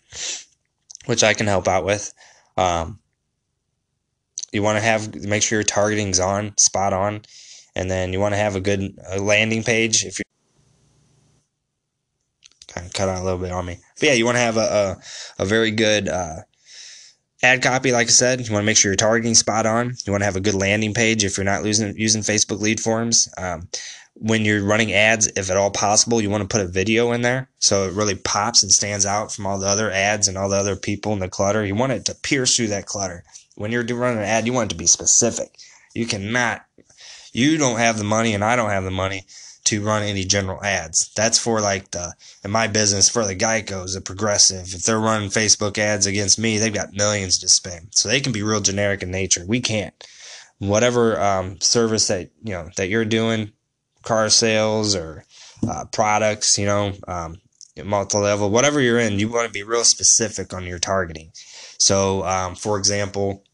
which 1.06 1.24
I 1.24 1.34
can 1.34 1.48
help 1.48 1.66
out 1.66 1.84
with. 1.84 2.12
Um, 2.56 3.00
you 4.52 4.62
want 4.62 4.76
to 4.76 4.84
have 4.84 5.14
make 5.14 5.42
sure 5.42 5.58
your 5.58 5.64
targeting's 5.64 6.20
on 6.20 6.54
spot 6.58 6.92
on 6.92 7.22
and 7.74 7.90
then 7.90 8.12
you 8.12 8.20
want 8.20 8.34
to 8.34 8.38
have 8.38 8.54
a 8.54 8.60
good 8.60 8.94
a 9.08 9.18
landing 9.18 9.62
page 9.62 10.04
if 10.04 10.18
you 10.18 10.24
kind 12.68 12.86
of 12.86 12.92
cut 12.92 13.08
out 13.08 13.20
a 13.20 13.24
little 13.24 13.38
bit 13.38 13.50
on 13.50 13.64
me 13.64 13.78
but 13.98 14.08
yeah 14.08 14.12
you 14.12 14.24
want 14.24 14.36
to 14.36 14.40
have 14.40 14.56
a, 14.56 14.60
a, 15.38 15.42
a 15.42 15.46
very 15.46 15.70
good 15.70 16.08
uh, 16.08 16.36
ad 17.42 17.62
copy 17.62 17.92
like 17.92 18.06
i 18.06 18.10
said. 18.10 18.46
You 18.46 18.52
want 18.52 18.62
to 18.62 18.66
make 18.66 18.76
sure 18.76 18.90
your 18.90 18.96
targeting 18.96 19.34
spot 19.34 19.66
on. 19.66 19.94
You 20.04 20.12
want 20.12 20.22
to 20.22 20.26
have 20.26 20.36
a 20.36 20.40
good 20.40 20.54
landing 20.54 20.94
page 20.94 21.24
if 21.24 21.36
you're 21.36 21.44
not 21.44 21.64
using 21.64 21.96
using 21.96 22.22
facebook 22.22 22.60
lead 22.60 22.80
forms. 22.80 23.28
Um, 23.36 23.68
when 24.14 24.44
you're 24.44 24.62
running 24.62 24.92
ads 24.92 25.26
if 25.36 25.50
at 25.50 25.56
all 25.56 25.70
possible 25.70 26.20
you 26.20 26.28
want 26.28 26.42
to 26.42 26.48
put 26.48 26.64
a 26.64 26.68
video 26.68 27.12
in 27.12 27.22
there 27.22 27.48
so 27.58 27.88
it 27.88 27.94
really 27.94 28.14
pops 28.14 28.62
and 28.62 28.70
stands 28.70 29.06
out 29.06 29.32
from 29.32 29.46
all 29.46 29.58
the 29.58 29.66
other 29.66 29.90
ads 29.90 30.28
and 30.28 30.36
all 30.36 30.50
the 30.50 30.56
other 30.56 30.76
people 30.76 31.12
in 31.12 31.18
the 31.18 31.28
clutter. 31.28 31.64
You 31.64 31.74
want 31.74 31.92
it 31.92 32.04
to 32.06 32.14
pierce 32.14 32.54
through 32.54 32.68
that 32.68 32.86
clutter. 32.86 33.24
When 33.56 33.72
you're 33.72 33.84
running 33.84 34.18
an 34.18 34.24
ad 34.24 34.46
you 34.46 34.52
want 34.52 34.70
it 34.70 34.74
to 34.74 34.78
be 34.78 34.86
specific. 34.86 35.56
You 35.94 36.06
cannot 36.06 36.64
you 37.32 37.56
don't 37.56 37.78
have 37.78 37.98
the 37.98 38.04
money 38.04 38.34
and 38.34 38.44
I 38.44 38.56
don't 38.56 38.70
have 38.70 38.84
the 38.84 38.90
money 38.90 39.24
to 39.64 39.82
run 39.82 40.02
any 40.02 40.24
general 40.24 40.62
ads. 40.64 41.12
That's 41.14 41.38
for 41.38 41.60
like 41.60 41.90
the 41.92 42.14
in 42.44 42.50
my 42.50 42.66
business 42.66 43.08
for 43.08 43.24
the 43.24 43.36
Geicos, 43.36 43.94
the 43.94 44.00
progressive. 44.00 44.74
If 44.74 44.82
they're 44.82 44.98
running 44.98 45.30
Facebook 45.30 45.78
ads 45.78 46.06
against 46.06 46.38
me, 46.38 46.58
they've 46.58 46.72
got 46.72 46.92
millions 46.92 47.38
to 47.38 47.48
spend. 47.48 47.88
So 47.92 48.08
they 48.08 48.20
can 48.20 48.32
be 48.32 48.42
real 48.42 48.60
generic 48.60 49.02
in 49.02 49.10
nature. 49.10 49.44
We 49.46 49.60
can't. 49.60 49.94
Whatever 50.58 51.20
um, 51.20 51.60
service 51.60 52.08
that 52.08 52.30
you 52.42 52.52
know 52.52 52.70
that 52.76 52.88
you're 52.88 53.04
doing, 53.04 53.52
car 54.02 54.28
sales 54.30 54.94
or 54.94 55.24
uh, 55.68 55.84
products, 55.86 56.58
you 56.58 56.66
know, 56.66 56.92
um, 57.08 57.40
multi 57.84 58.18
level, 58.18 58.50
whatever 58.50 58.80
you're 58.80 58.98
in, 58.98 59.18
you 59.18 59.28
want 59.28 59.46
to 59.46 59.52
be 59.52 59.62
real 59.62 59.84
specific 59.84 60.52
on 60.52 60.66
your 60.66 60.78
targeting. 60.78 61.30
So, 61.78 62.24
um, 62.24 62.54
for 62.54 62.78
example, 62.78 63.44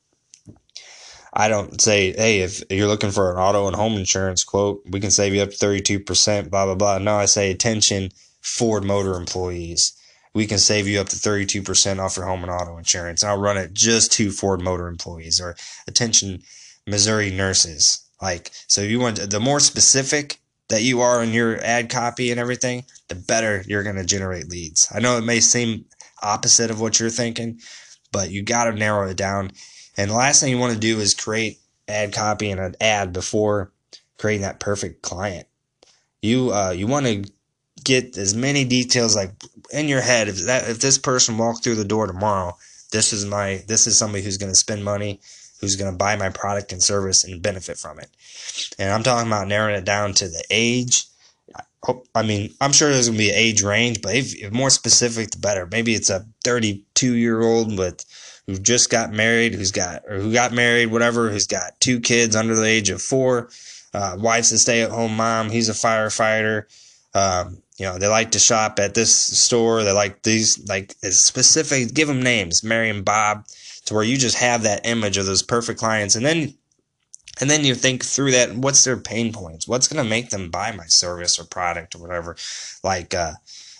I 1.38 1.47
don't 1.47 1.80
say, 1.80 2.12
hey, 2.14 2.40
if 2.40 2.64
you're 2.68 2.88
looking 2.88 3.12
for 3.12 3.30
an 3.30 3.38
auto 3.38 3.68
and 3.68 3.76
home 3.76 3.95
insurance 3.95 4.42
quote, 4.42 4.83
we 4.90 4.99
can 4.99 5.12
save 5.12 5.37
you 5.37 5.42
up 5.42 5.50
to 5.50 5.57
32%, 5.57 6.50
blah, 6.50 6.64
blah, 6.64 6.75
blah. 6.75 6.99
No, 6.99 7.14
I 7.14 7.26
say, 7.26 7.52
attention, 7.52 8.11
Ford 8.40 8.83
Motor 8.83 9.14
employees. 9.14 9.92
We 10.35 10.49
can 10.49 10.59
save 10.59 10.88
you 10.88 11.00
up 11.00 11.09
to 11.11 11.16
32% 11.16 12.00
off 12.00 12.16
your 12.16 12.26
home 12.26 12.42
and 12.42 12.50
auto 12.50 12.76
insurance. 12.76 13.23
And 13.23 13.30
I'll 13.30 13.40
run 13.40 13.57
it 13.57 13.73
just 13.73 14.12
to 14.14 14.33
Ford 14.33 14.61
Motor 14.61 14.88
employees 14.88 15.40
or 15.40 15.54
attention, 15.87 16.42
Missouri 16.88 17.30
nurses. 17.30 18.04
Like, 18.21 18.50
so 18.66 18.83
you 18.83 18.99
want 18.99 19.30
the 19.30 19.38
more 19.38 19.61
specific 19.61 20.40
that 20.71 20.83
you 20.83 21.02
are 21.02 21.23
in 21.23 21.33
your 21.33 21.62
ad 21.62 21.88
copy 21.88 22.33
and 22.33 22.40
everything, 22.40 22.85
the 23.07 23.14
better 23.14 23.62
you're 23.68 23.85
going 23.85 23.95
to 23.95 24.04
generate 24.04 24.50
leads. 24.50 24.88
I 24.92 24.99
know 24.99 25.16
it 25.16 25.25
may 25.25 25.38
seem 25.38 25.85
opposite 26.21 26.73
of 26.73 26.80
what 26.80 26.99
you're 26.99 27.11
thinking, 27.11 27.61
but 28.11 28.30
you 28.30 28.42
got 28.42 28.64
to 28.64 28.73
narrow 28.73 29.09
it 29.09 29.16
down 29.16 29.52
and 29.99 30.11
the 30.11 30.14
last 30.14 30.40
thing 30.40 30.50
you 30.50 30.59
want 30.59 30.73
to 30.73 30.78
do 30.78 31.00
is 31.00 31.12
create 31.12 31.59
ad 31.88 32.12
copy 32.12 32.50
and 32.50 32.61
an 32.61 32.76
ad 32.81 33.12
before 33.12 33.73
creating 34.17 34.43
that 34.43 34.61
perfect 34.61 35.02
client. 35.02 35.47
You 36.23 36.52
uh, 36.52 36.71
you 36.71 36.87
want 36.87 37.07
to 37.07 37.25
get 37.85 38.17
as 38.17 38.35
many 38.35 38.64
details 38.64 39.17
like 39.17 39.33
in 39.73 39.88
your 39.88 40.00
head. 40.00 40.28
If 40.28 40.45
that 40.47 40.71
if 40.71 40.81
this 40.81 40.99
person 40.99 41.37
walked 41.37 41.64
through 41.64 41.75
the 41.75 41.85
door 41.85 42.07
tomorrow, 42.07 42.57
this 42.93 43.12
is 43.12 43.26
my 43.26 43.64
this 43.67 43.87
is 43.88 43.99
somebody 43.99 44.23
who's 44.23 44.38
going 44.38 44.52
to 44.52 44.57
spend 44.57 44.85
money, 44.85 45.21
who's 45.61 45.76
going 45.76 45.90
to 45.90 45.97
buy 45.97 46.14
my 46.14 46.31
product 46.31 46.73
and 46.73 46.83
service 46.83 47.25
and 47.25 47.43
benefit 47.43 47.76
from 47.76 47.99
it. 47.99 48.09
And 48.78 48.93
I'm 48.93 49.02
talking 49.02 49.26
about 49.26 49.49
narrowing 49.49 49.76
it 49.76 49.85
down 49.85 50.12
to 50.14 50.28
the 50.28 50.45
age. 50.49 51.07
I 52.14 52.23
mean, 52.23 52.52
I'm 52.61 52.73
sure 52.73 52.90
there's 52.90 53.09
going 53.09 53.19
to 53.19 53.25
be 53.25 53.31
an 53.31 53.37
age 53.37 53.62
range, 53.62 54.02
but 54.02 54.14
if, 54.14 54.35
if 54.35 54.52
more 54.52 54.69
specific, 54.69 55.31
the 55.31 55.38
better. 55.38 55.67
Maybe 55.71 55.95
it's 55.95 56.11
a 56.11 56.26
32 56.43 57.14
year 57.14 57.40
old 57.40 57.78
with 57.78 58.05
who 58.49 58.57
just 58.59 58.88
got 58.88 59.12
married, 59.12 59.55
who's 59.55 59.73
got 59.73 60.02
or 60.09 60.19
who 60.19 60.33
got 60.33 60.52
married, 60.55 60.87
whatever, 60.87 61.28
who's 61.28 61.47
got 61.47 61.78
two 61.81 62.00
kids 62.00 62.35
under 62.35 62.57
the 62.57 62.64
age 62.64 62.88
of 62.88 63.02
four. 63.02 63.50
Uh, 63.93 64.17
wife's 64.19 64.50
a 64.52 64.59
stay-at-home 64.59 65.14
mom. 65.14 65.50
He's 65.50 65.69
a 65.69 65.73
firefighter. 65.73 66.64
Um, 67.14 67.59
you 67.76 67.85
know, 67.85 67.99
they 67.99 68.07
like 68.07 68.31
to 68.31 68.38
shop 68.38 68.81
at 68.81 68.95
this 68.95 69.14
store. 69.14 69.83
They 69.83 69.93
like 69.93 70.23
these, 70.23 70.67
like 70.67 70.95
specific. 71.02 71.93
Give 71.93 72.09
them 72.09 72.23
names, 72.23 72.64
Mary 72.64 72.88
and 72.88 73.05
Bob, 73.05 73.47
to 73.85 73.93
where 73.93 74.02
you 74.02 74.17
just 74.17 74.38
have 74.38 74.62
that 74.62 74.87
image 74.87 75.19
of 75.19 75.26
those 75.26 75.43
perfect 75.43 75.78
clients, 75.78 76.17
and 76.17 76.25
then, 76.25 76.55
and 77.40 77.50
then 77.50 77.64
you 77.64 77.75
think 77.75 78.02
through 78.02 78.33
that. 78.33 78.57
What's 78.57 78.83
their 78.83 78.97
pain 78.97 79.31
points? 79.31 79.69
What's 79.69 79.88
going 79.88 80.02
to 80.02 80.09
make 80.09 80.31
them 80.31 80.50
buy 80.50 80.73
my 80.73 80.87
service 80.87 81.38
or 81.38 81.45
product 81.45 81.95
or 81.95 81.99
whatever? 81.99 82.37
Like, 82.83 83.14
uh, 83.14 83.35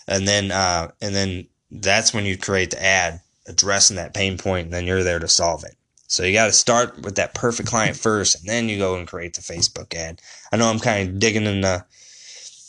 and 0.07 0.27
then, 0.27 0.51
uh, 0.51 0.91
and 1.01 1.15
then 1.15 1.47
that's 1.71 2.13
when 2.13 2.25
you 2.25 2.37
create 2.37 2.69
the 2.71 2.83
ad 2.83 3.21
addressing 3.49 3.97
that 3.97 4.13
pain 4.13 4.37
point, 4.37 4.65
and 4.65 4.73
then 4.73 4.85
you're 4.85 5.03
there 5.03 5.19
to 5.19 5.27
solve 5.27 5.63
it. 5.63 5.75
So 6.07 6.23
you 6.23 6.33
got 6.33 6.47
to 6.47 6.51
start 6.51 7.03
with 7.03 7.15
that 7.15 7.35
perfect 7.35 7.69
client 7.69 7.95
first, 7.95 8.39
and 8.39 8.49
then 8.49 8.69
you 8.69 8.77
go 8.77 8.95
and 8.95 9.07
create 9.07 9.35
the 9.35 9.41
Facebook 9.41 9.93
ad. 9.95 10.21
I 10.51 10.57
know 10.57 10.69
I'm 10.69 10.79
kind 10.79 11.07
of 11.07 11.19
digging 11.19 11.45
in 11.45 11.61
the 11.61 11.85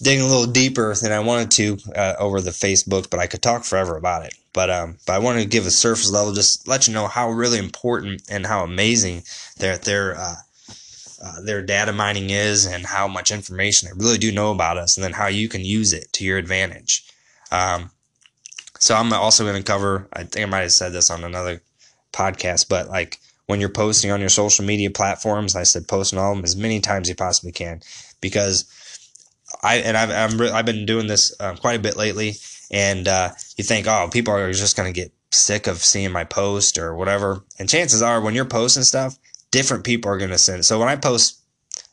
digging 0.03 0.25
a 0.25 0.29
little 0.29 0.51
deeper 0.51 0.95
than 0.95 1.13
I 1.13 1.21
wanted 1.21 1.51
to 1.53 1.79
uh, 1.95 2.15
over 2.19 2.41
the 2.41 2.51
Facebook, 2.51 3.11
but 3.11 3.21
I 3.21 3.27
could 3.27 3.43
talk 3.43 3.65
forever 3.65 3.97
about 3.97 4.25
it. 4.25 4.35
But 4.53 4.71
um, 4.71 4.99
but 5.07 5.15
I 5.15 5.19
wanted 5.21 5.43
to 5.43 5.49
give 5.49 5.67
a 5.67 5.71
surface 5.71 6.11
level, 6.11 6.33
just 6.33 6.67
let 6.67 6.89
you 6.89 6.95
know 6.95 7.07
how 7.07 7.31
really 7.31 7.59
important 7.59 8.23
and 8.31 8.47
how 8.47 8.65
amazing 8.65 9.23
their 9.59 9.79
their 9.79 10.19
uh, 10.19 10.35
uh, 11.23 11.41
their 11.43 11.63
data 11.63 11.93
mining 11.93 12.31
is, 12.31 12.67
and 12.67 12.85
how 12.85 13.07
much 13.07 13.31
information 13.31 13.89
they 13.89 14.05
really 14.05 14.19
do 14.19 14.33
know 14.33 14.51
about 14.51 14.77
us, 14.77 14.97
and 14.97 15.05
then 15.05 15.13
how 15.13 15.29
you 15.29 15.49
can 15.49 15.65
use 15.65 15.93
it 15.93 16.13
to 16.15 16.25
your 16.25 16.39
advantage. 16.39 17.05
Um, 17.53 17.91
so 18.81 18.97
I'm 18.97 19.13
also 19.13 19.45
going 19.45 19.57
to 19.57 19.63
cover, 19.63 20.09
I 20.13 20.25
think 20.25 20.47
I 20.47 20.51
might 20.51 20.63
have 20.63 20.73
said 20.73 20.93
this 20.93 21.11
on 21.11 21.23
another 21.23 21.63
podcast, 22.13 22.69
but 22.69 22.89
like 22.89 23.21
when 23.47 23.61
you're 23.61 23.69
posting 23.69 24.11
on 24.11 24.21
your 24.21 24.31
social 24.31 24.65
media 24.65 24.91
platforms, 24.91 25.55
I 25.55 25.65
said 25.65 25.87
post 25.87 26.15
on 26.15 26.19
all 26.19 26.33
of 26.33 26.39
them 26.39 26.45
as 26.45 26.57
many 26.57 26.81
times 26.81 27.05
as 27.05 27.11
you 27.11 27.15
possibly 27.15 27.53
can 27.53 27.83
because 28.21 28.65
I, 29.63 29.77
and 29.77 29.97
I've, 29.97 30.11
I'm, 30.11 30.55
I've 30.55 30.67
been 30.67 30.87
doing 30.87 31.09
this 31.09 31.35
uh, 31.39 31.55
quite 31.57 31.79
a 31.79 31.83
bit 31.83 31.97
lately. 31.97 32.35
And 32.71 33.07
uh, 33.07 33.31
you 33.57 33.65
think, 33.65 33.87
oh, 33.87 34.09
people 34.11 34.33
are 34.33 34.53
just 34.53 34.77
going 34.77 34.93
to 34.93 34.99
get 34.99 35.13
sick 35.31 35.67
of 35.67 35.79
seeing 35.79 36.13
my 36.13 36.25
post 36.25 36.79
or 36.79 36.95
whatever. 36.95 37.45
And 37.59 37.69
chances 37.69 38.01
are, 38.01 38.21
when 38.21 38.35
you're 38.35 38.45
posting 38.45 38.85
stuff, 38.85 39.19
different 39.51 39.85
people 39.85 40.11
are 40.11 40.19
going 40.19 40.31
to 40.31 40.39
send 40.39 40.61
it. 40.61 40.65
So 40.65 40.79
when 40.79 40.89
I 40.89 40.97
post, 40.97 41.41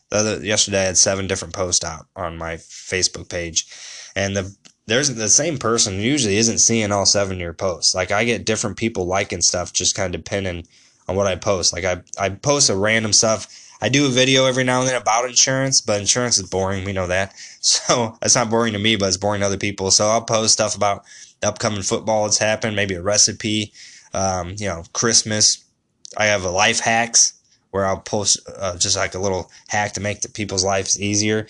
the 0.10 0.18
other, 0.18 0.46
yesterday 0.46 0.82
I 0.82 0.86
had 0.86 0.98
seven 0.98 1.28
different 1.28 1.54
posts 1.54 1.84
out 1.84 2.06
on 2.16 2.38
my 2.38 2.56
Facebook 2.56 3.30
page, 3.30 3.68
and 4.16 4.38
the 4.38 4.56
there's 4.88 5.14
the 5.14 5.30
same 5.30 5.58
person 5.58 6.00
usually 6.00 6.38
isn't 6.38 6.60
seeing 6.60 6.92
all 6.92 7.06
seven 7.06 7.34
of 7.34 7.42
your 7.42 7.54
posts. 7.54 7.94
Like 7.94 8.12
I 8.12 8.24
get 8.24 8.46
different 8.46 8.78
people 8.78 9.06
liking 9.06 9.42
stuff 9.42 9.74
just 9.74 9.96
kind 9.96 10.14
of 10.14 10.24
depending 10.24 10.66
on 11.08 11.16
what 11.16 11.28
I 11.28 11.36
post. 11.36 11.74
Like 11.74 11.84
I, 11.84 12.02
I 12.18 12.30
post 12.30 12.70
a 12.70 12.76
random 12.76 13.14
stuff. 13.14 13.48
I 13.82 13.90
do 13.90 14.08
a 14.08 14.10
video 14.10 14.46
every 14.46 14.64
now 14.64 14.80
and 14.80 14.90
then 14.90 15.00
about 15.00 15.26
insurance, 15.26 15.82
but 15.82 16.00
insurance 16.00 16.38
is 16.38 16.50
boring. 16.50 16.84
We 16.86 16.94
know 16.94 17.08
that. 17.08 17.34
So 17.60 18.18
it's 18.22 18.36
not 18.36 18.50
boring 18.50 18.72
to 18.74 18.80
me, 18.80 18.96
but 18.96 19.08
it's 19.08 19.18
boring 19.18 19.42
to 19.42 19.46
other 19.46 19.58
people. 19.58 19.92
So 19.92 20.08
I'll 20.08 20.22
post 20.22 20.54
stuff 20.54 20.74
about 20.74 21.04
the 21.42 21.50
upcoming 21.50 21.82
football 21.82 22.24
that's 22.24 22.38
happened, 22.38 22.78
maybe 22.78 22.96
a 22.96 23.02
recipe, 23.02 23.74
um, 24.14 24.56
you 24.58 24.68
know, 24.68 24.84
Christmas. 24.94 25.66
I 26.16 26.28
have 26.28 26.46
a 26.46 26.50
life 26.50 26.80
hacks 26.80 27.37
where 27.78 27.86
I'll 27.86 28.00
post 28.00 28.40
uh, 28.58 28.76
just 28.76 28.98
like 28.98 29.14
a 29.14 29.20
little 29.20 29.52
hack 29.68 29.94
to 29.94 30.02
make 30.02 30.22
the 30.22 30.30
people's 30.30 30.66
lives 30.66 31.00
easier. 31.00 31.46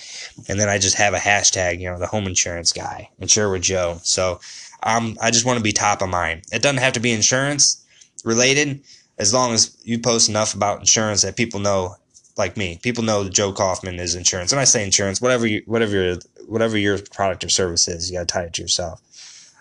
And 0.49 0.59
then 0.59 0.67
I 0.67 0.77
just 0.77 0.97
have 0.97 1.13
a 1.13 1.17
hashtag, 1.19 1.79
you 1.79 1.89
know, 1.89 1.97
the 1.97 2.05
home 2.05 2.27
insurance 2.27 2.73
guy, 2.73 3.09
insure 3.17 3.49
with 3.49 3.61
Joe. 3.61 4.01
So 4.03 4.41
um, 4.83 5.17
I 5.21 5.31
just 5.31 5.45
want 5.45 5.57
to 5.57 5.63
be 5.63 5.71
top 5.71 6.01
of 6.01 6.09
mind. 6.09 6.41
It 6.51 6.61
doesn't 6.61 6.81
have 6.81 6.91
to 6.93 6.99
be 6.99 7.13
insurance 7.13 7.81
related 8.25 8.81
as 9.17 9.33
long 9.33 9.53
as 9.53 9.77
you 9.85 9.99
post 9.99 10.27
enough 10.27 10.53
about 10.53 10.81
insurance 10.81 11.21
that 11.21 11.37
people 11.37 11.61
know, 11.61 11.95
like 12.37 12.57
me, 12.57 12.77
people 12.83 13.05
know 13.05 13.29
Joe 13.29 13.53
Kaufman 13.53 13.97
is 13.97 14.13
insurance. 14.13 14.51
And 14.51 14.59
I 14.59 14.65
say 14.65 14.83
insurance, 14.83 15.21
whatever 15.21 15.47
you, 15.47 15.63
whatever 15.65 15.95
your, 15.95 16.17
whatever 16.45 16.77
your 16.77 16.97
product 17.13 17.45
or 17.45 17.49
service 17.49 17.87
is, 17.87 18.11
you 18.11 18.17
got 18.17 18.27
to 18.27 18.33
tie 18.33 18.43
it 18.43 18.53
to 18.55 18.61
yourself. 18.61 19.01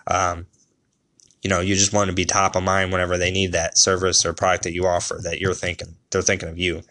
Um, 0.07 0.47
you 1.47 1.53
know, 1.53 1.61
you 1.61 1.75
just 1.75 1.93
want 1.93 2.09
to 2.09 2.13
be 2.13 2.25
top 2.25 2.57
of 2.57 2.63
mind 2.63 2.91
whenever 2.91 3.17
they 3.17 3.31
need 3.31 3.53
that 3.53 3.77
service 3.77 4.25
or 4.25 4.33
product 4.33 4.65
that 4.65 4.73
you 4.73 4.85
offer 4.85 5.17
that 5.23 5.39
you're 5.39 5.53
thinking, 5.53 5.95
they're 6.09 6.21
thinking 6.21 6.49
of 6.49 6.57
you. 6.57 6.81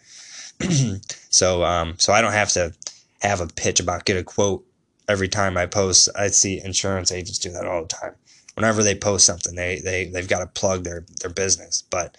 so, 1.29 1.63
um, 1.63 1.93
so 1.99 2.11
I 2.11 2.21
don't 2.21 2.31
have 2.31 2.49
to 2.53 2.73
have 3.21 3.39
a 3.39 3.45
pitch 3.45 3.79
about 3.79 4.05
get 4.05 4.17
a 4.17 4.23
quote 4.23 4.65
every 5.07 5.27
time 5.27 5.57
I 5.57 5.67
post. 5.67 6.09
I 6.17 6.29
see 6.29 6.59
insurance 6.59 7.11
agents 7.11 7.37
do 7.37 7.51
that 7.51 7.67
all 7.67 7.83
the 7.83 7.87
time. 7.87 8.15
Whenever 8.55 8.81
they 8.81 8.95
post 8.95 9.27
something, 9.27 9.53
they, 9.53 9.79
they, 9.79 10.07
they've 10.07 10.27
got 10.27 10.39
to 10.39 10.47
plug 10.47 10.83
their, 10.83 11.05
their 11.21 11.29
business. 11.29 11.83
But, 11.91 12.17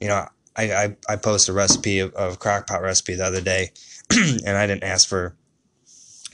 you 0.00 0.08
know, 0.08 0.26
I, 0.56 0.72
I, 0.72 0.96
I 1.08 1.14
post 1.14 1.48
a 1.48 1.52
recipe 1.52 2.00
of, 2.00 2.12
of 2.14 2.40
crockpot 2.40 2.82
recipe 2.82 3.14
the 3.14 3.24
other 3.24 3.40
day 3.40 3.70
and 4.10 4.58
I 4.58 4.66
didn't 4.66 4.82
ask 4.82 5.08
for 5.08 5.36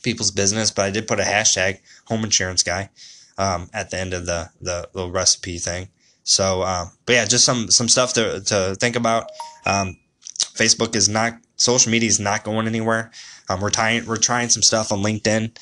people's 0.02 0.30
business, 0.30 0.70
but 0.70 0.86
I 0.86 0.90
did 0.90 1.06
put 1.06 1.20
a 1.20 1.24
hashtag 1.24 1.80
home 2.06 2.24
insurance 2.24 2.62
guy 2.62 2.88
um, 3.38 3.68
at 3.72 3.90
the 3.90 3.98
end 3.98 4.14
of 4.14 4.26
the 4.26 4.50
the 4.60 4.88
little 4.92 5.10
recipe 5.10 5.58
thing. 5.58 5.88
So, 6.24 6.62
uh, 6.62 6.86
but 7.06 7.12
yeah, 7.14 7.24
just 7.26 7.44
some 7.44 7.70
some 7.70 7.88
stuff 7.88 8.14
to 8.14 8.40
to 8.40 8.76
think 8.76 8.96
about. 8.96 9.30
Um, 9.66 9.98
Facebook 10.38 10.96
is 10.96 11.08
not 11.08 11.34
social 11.56 11.92
media 11.92 12.08
is 12.08 12.20
not 12.20 12.44
going 12.44 12.66
anywhere. 12.66 13.10
Um, 13.48 13.60
we're 13.60 13.70
trying 13.70 14.06
we're 14.06 14.16
trying 14.16 14.48
some 14.48 14.62
stuff 14.62 14.92
on 14.92 15.00
LinkedIn 15.02 15.54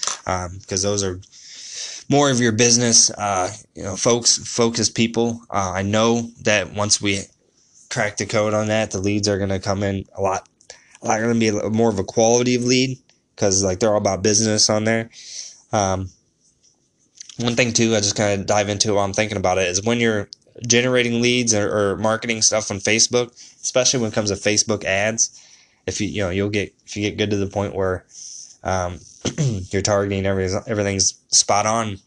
because 0.61 0.85
um, 0.85 0.91
those 0.91 1.03
are 1.03 1.21
more 2.09 2.31
of 2.31 2.41
your 2.41 2.53
business, 2.53 3.11
uh, 3.11 3.51
you 3.75 3.83
know, 3.83 3.97
folks 3.97 4.37
focused 4.37 4.95
people. 4.95 5.41
Uh, 5.51 5.73
I 5.75 5.83
know 5.83 6.31
that 6.43 6.73
once 6.75 7.01
we 7.01 7.23
crack 7.91 8.17
the 8.17 8.27
code 8.27 8.55
on 8.55 8.69
that, 8.69 8.91
the 8.91 8.99
leads 8.99 9.29
are 9.29 9.39
going 9.39 9.51
to 9.51 9.59
come 9.59 9.83
in 9.83 10.05
a 10.17 10.21
lot. 10.21 10.49
A 11.03 11.09
lot 11.09 11.21
going 11.21 11.41
to 11.41 11.41
be 11.41 11.69
more 11.71 11.91
of 11.91 11.99
a 11.99 12.05
quality 12.05 12.55
of 12.55 12.65
lead 12.65 12.99
because 13.35 13.65
like 13.65 13.81
they're 13.81 13.91
all 13.91 13.99
about 13.99 14.23
business 14.23 14.71
on 14.71 14.85
there. 14.85 15.11
Um, 15.73 16.11
one 17.43 17.57
thing 17.57 17.73
too, 17.73 17.95
I 17.95 17.99
just 17.99 18.17
kind 18.17 18.41
of 18.41 18.47
dive 18.47 18.69
into 18.69 18.95
while 18.95 19.05
I'm 19.05 19.13
thinking 19.13 19.39
about 19.39 19.59
it 19.59 19.69
is 19.69 19.83
when 19.83 20.01
you're 20.01 20.29
generating 20.67 21.21
leads 21.21 21.55
or, 21.55 21.93
or, 21.93 21.97
marketing 21.97 22.43
stuff 22.43 22.71
on 22.71 22.79
Facebook, 22.79 23.33
especially 23.63 24.01
when 24.01 24.11
it 24.11 24.15
comes 24.15 24.31
to 24.31 24.37
Facebook 24.37 24.85
ads. 24.85 25.39
If 25.87 26.01
you 26.01 26.09
you 26.09 26.23
know 26.23 26.31
you'll 26.31 26.51
get 26.51 26.75
if 26.87 26.97
you 26.97 27.03
get 27.03 27.19
good 27.19 27.31
to 27.31 27.37
the 27.37 27.47
point 27.47 27.75
where 27.75 28.05
um, 28.63 29.01
you're 29.71 29.83
targeting 29.83 30.27
everything 30.27 30.61
everything's 30.67 31.19
spot 31.29 31.67
on, 31.67 31.99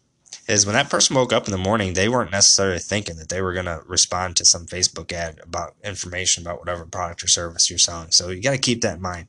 is 0.47 0.65
when 0.65 0.75
that 0.75 0.89
person 0.89 1.15
woke 1.15 1.33
up 1.33 1.45
in 1.45 1.51
the 1.51 1.57
morning, 1.57 1.93
they 1.93 2.07
weren't 2.07 2.31
necessarily 2.31 2.79
thinking 2.79 3.17
that 3.17 3.29
they 3.29 3.41
were 3.41 3.53
to 3.53 3.81
respond 3.87 4.35
to 4.35 4.45
some 4.45 4.65
Facebook 4.65 5.11
ad 5.11 5.39
about 5.41 5.75
information 5.83 6.43
about 6.43 6.59
whatever 6.59 6.85
product 6.85 7.23
or 7.23 7.27
service 7.27 7.69
you're 7.69 7.79
selling. 7.79 8.11
So 8.11 8.29
you 8.29 8.41
got 8.41 8.51
to 8.51 8.57
keep 8.57 8.81
that 8.81 8.97
in 8.97 9.01
mind. 9.01 9.27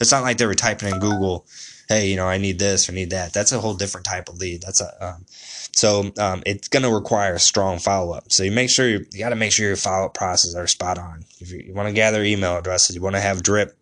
It's 0.00 0.12
not 0.12 0.22
like 0.22 0.38
they 0.38 0.46
were 0.46 0.54
typing 0.54 0.88
in 0.88 1.00
Google, 1.00 1.46
"Hey, 1.92 2.08
you 2.08 2.16
know, 2.16 2.26
I 2.26 2.38
need 2.38 2.58
this 2.58 2.88
or 2.88 2.92
need 2.92 3.10
that." 3.10 3.32
That's 3.32 3.52
a 3.52 3.60
whole 3.60 3.74
different 3.74 4.06
type 4.06 4.28
of 4.28 4.38
lead. 4.38 4.62
That's 4.62 4.80
a 4.80 5.06
um, 5.06 5.26
so 5.74 6.12
um, 6.18 6.42
it's 6.44 6.68
going 6.68 6.82
to 6.82 6.90
require 6.90 7.34
a 7.34 7.40
strong 7.40 7.78
follow 7.78 8.12
up. 8.12 8.30
So 8.30 8.44
you 8.44 8.52
make 8.52 8.70
sure 8.70 8.88
you, 8.88 9.06
you 9.10 9.18
got 9.20 9.30
to 9.30 9.36
make 9.36 9.52
sure 9.52 9.66
your 9.66 9.76
follow 9.76 10.06
up 10.06 10.14
processes 10.14 10.54
are 10.54 10.66
spot 10.66 10.98
on. 10.98 11.24
If 11.40 11.50
you, 11.50 11.60
you 11.60 11.74
want 11.74 11.88
to 11.88 11.94
gather 11.94 12.22
email 12.22 12.56
addresses, 12.56 12.94
you 12.94 13.02
want 13.02 13.16
to 13.16 13.20
have 13.20 13.42
drip 13.42 13.76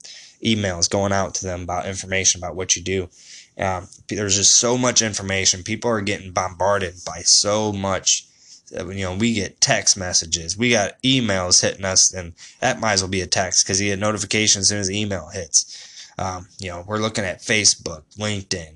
emails 0.44 0.88
going 0.88 1.12
out 1.12 1.34
to 1.34 1.44
them 1.44 1.62
about 1.62 1.86
information 1.86 2.40
about 2.40 2.56
what 2.56 2.76
you 2.76 2.82
do. 2.82 3.08
Um, 3.58 3.88
there's 4.08 4.36
just 4.36 4.56
so 4.56 4.78
much 4.78 5.02
information. 5.02 5.62
People 5.62 5.90
are 5.90 6.00
getting 6.00 6.32
bombarded 6.32 6.94
by 7.04 7.20
so 7.20 7.72
much. 7.72 8.24
Uh, 8.76 8.88
you 8.88 9.04
know, 9.04 9.16
we 9.16 9.34
get 9.34 9.60
text 9.60 9.96
messages, 9.96 10.56
we 10.56 10.70
got 10.70 11.02
emails 11.02 11.60
hitting 11.60 11.84
us, 11.84 12.14
and 12.14 12.32
that 12.60 12.78
might 12.78 12.92
as 12.92 13.02
well 13.02 13.10
be 13.10 13.20
a 13.20 13.26
text 13.26 13.66
because 13.66 13.80
you 13.80 13.90
get 13.90 13.98
notification 13.98 14.60
as 14.60 14.68
soon 14.68 14.78
as 14.78 14.86
the 14.86 14.98
email 14.98 15.28
hits. 15.28 15.89
Um, 16.20 16.46
you 16.58 16.68
know, 16.68 16.84
we're 16.86 16.98
looking 16.98 17.24
at 17.24 17.40
Facebook, 17.40 18.02
LinkedIn, 18.18 18.74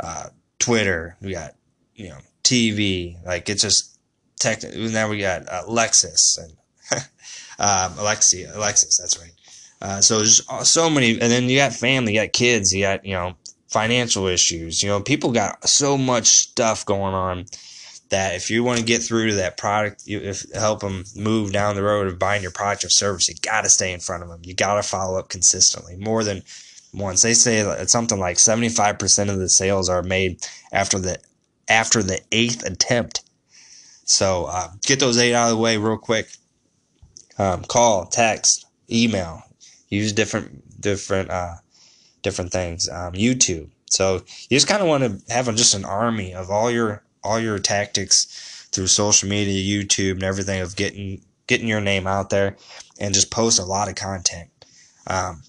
uh, 0.00 0.30
Twitter. 0.58 1.16
We 1.20 1.32
got 1.32 1.54
you 1.94 2.08
know 2.08 2.18
TV. 2.42 3.22
Like 3.24 3.48
it's 3.48 3.62
just 3.62 3.98
tech. 4.38 4.62
Now 4.74 5.08
we 5.08 5.18
got 5.18 5.48
uh, 5.48 5.64
Lexus 5.68 6.38
and 6.38 6.52
um, 7.58 7.98
Alexia, 7.98 8.52
Alexis. 8.54 8.96
That's 8.96 9.18
right. 9.18 9.32
Uh, 9.82 10.00
so 10.00 10.16
there's 10.16 10.42
so 10.68 10.90
many, 10.90 11.12
and 11.12 11.30
then 11.30 11.48
you 11.48 11.58
got 11.58 11.72
family, 11.72 12.14
you 12.14 12.20
got 12.20 12.32
kids, 12.32 12.74
you 12.74 12.82
got 12.82 13.04
you 13.04 13.14
know 13.14 13.34
financial 13.68 14.26
issues. 14.26 14.82
You 14.82 14.88
know, 14.88 15.00
people 15.00 15.32
got 15.32 15.68
so 15.68 15.96
much 15.98 16.26
stuff 16.26 16.84
going 16.86 17.14
on 17.14 17.46
that 18.10 18.34
if 18.34 18.50
you 18.50 18.64
want 18.64 18.78
to 18.78 18.84
get 18.84 19.02
through 19.02 19.28
to 19.28 19.34
that 19.36 19.56
product, 19.56 20.02
you 20.06 20.18
if, 20.18 20.44
help 20.54 20.80
them 20.80 21.04
move 21.14 21.52
down 21.52 21.76
the 21.76 21.82
road 21.82 22.08
of 22.08 22.18
buying 22.18 22.42
your 22.42 22.50
product 22.50 22.84
or 22.84 22.88
service, 22.88 23.28
you 23.28 23.34
got 23.42 23.62
to 23.62 23.68
stay 23.68 23.92
in 23.92 24.00
front 24.00 24.22
of 24.22 24.28
them. 24.28 24.40
You 24.42 24.54
got 24.54 24.74
to 24.74 24.82
follow 24.82 25.18
up 25.18 25.28
consistently, 25.28 25.96
more 25.96 26.24
than 26.24 26.42
once. 26.92 27.22
They 27.22 27.34
say 27.34 27.58
it's 27.58 27.92
something 27.92 28.18
like 28.18 28.36
75% 28.36 29.30
of 29.30 29.38
the 29.38 29.48
sales 29.48 29.88
are 29.88 30.02
made 30.02 30.46
after 30.72 30.98
the 30.98 31.18
after 31.68 32.02
the 32.02 32.20
eighth 32.32 32.64
attempt. 32.64 33.22
So 34.04 34.46
uh, 34.46 34.68
get 34.82 34.98
those 34.98 35.18
eight 35.18 35.34
out 35.34 35.50
of 35.50 35.56
the 35.56 35.62
way 35.62 35.76
real 35.76 35.98
quick. 35.98 36.28
Um, 37.38 37.62
call, 37.62 38.06
text, 38.06 38.66
email. 38.90 39.42
Use 39.88 40.12
different 40.12 40.80
different 40.80 41.30
uh, 41.30 41.54
different 42.22 42.52
things. 42.52 42.88
Um, 42.88 43.12
YouTube. 43.12 43.70
So 43.90 44.22
you 44.48 44.56
just 44.56 44.68
kind 44.68 44.82
of 44.82 44.88
want 44.88 45.04
to 45.04 45.32
have 45.32 45.54
just 45.56 45.74
an 45.74 45.84
army 45.84 46.34
of 46.34 46.50
all 46.50 46.70
your 46.70 47.02
all 47.22 47.38
your 47.38 47.58
tactics 47.58 48.66
through 48.72 48.86
social 48.86 49.28
media, 49.28 49.84
YouTube, 49.84 50.12
and 50.12 50.22
everything 50.22 50.60
of 50.60 50.76
getting 50.76 51.22
getting 51.46 51.68
your 51.68 51.80
name 51.80 52.06
out 52.06 52.30
there, 52.30 52.56
and 52.98 53.14
just 53.14 53.30
post 53.30 53.58
a 53.58 53.64
lot 53.64 53.88
of 53.88 53.94
content. 53.94 54.48
Um, 55.06 55.42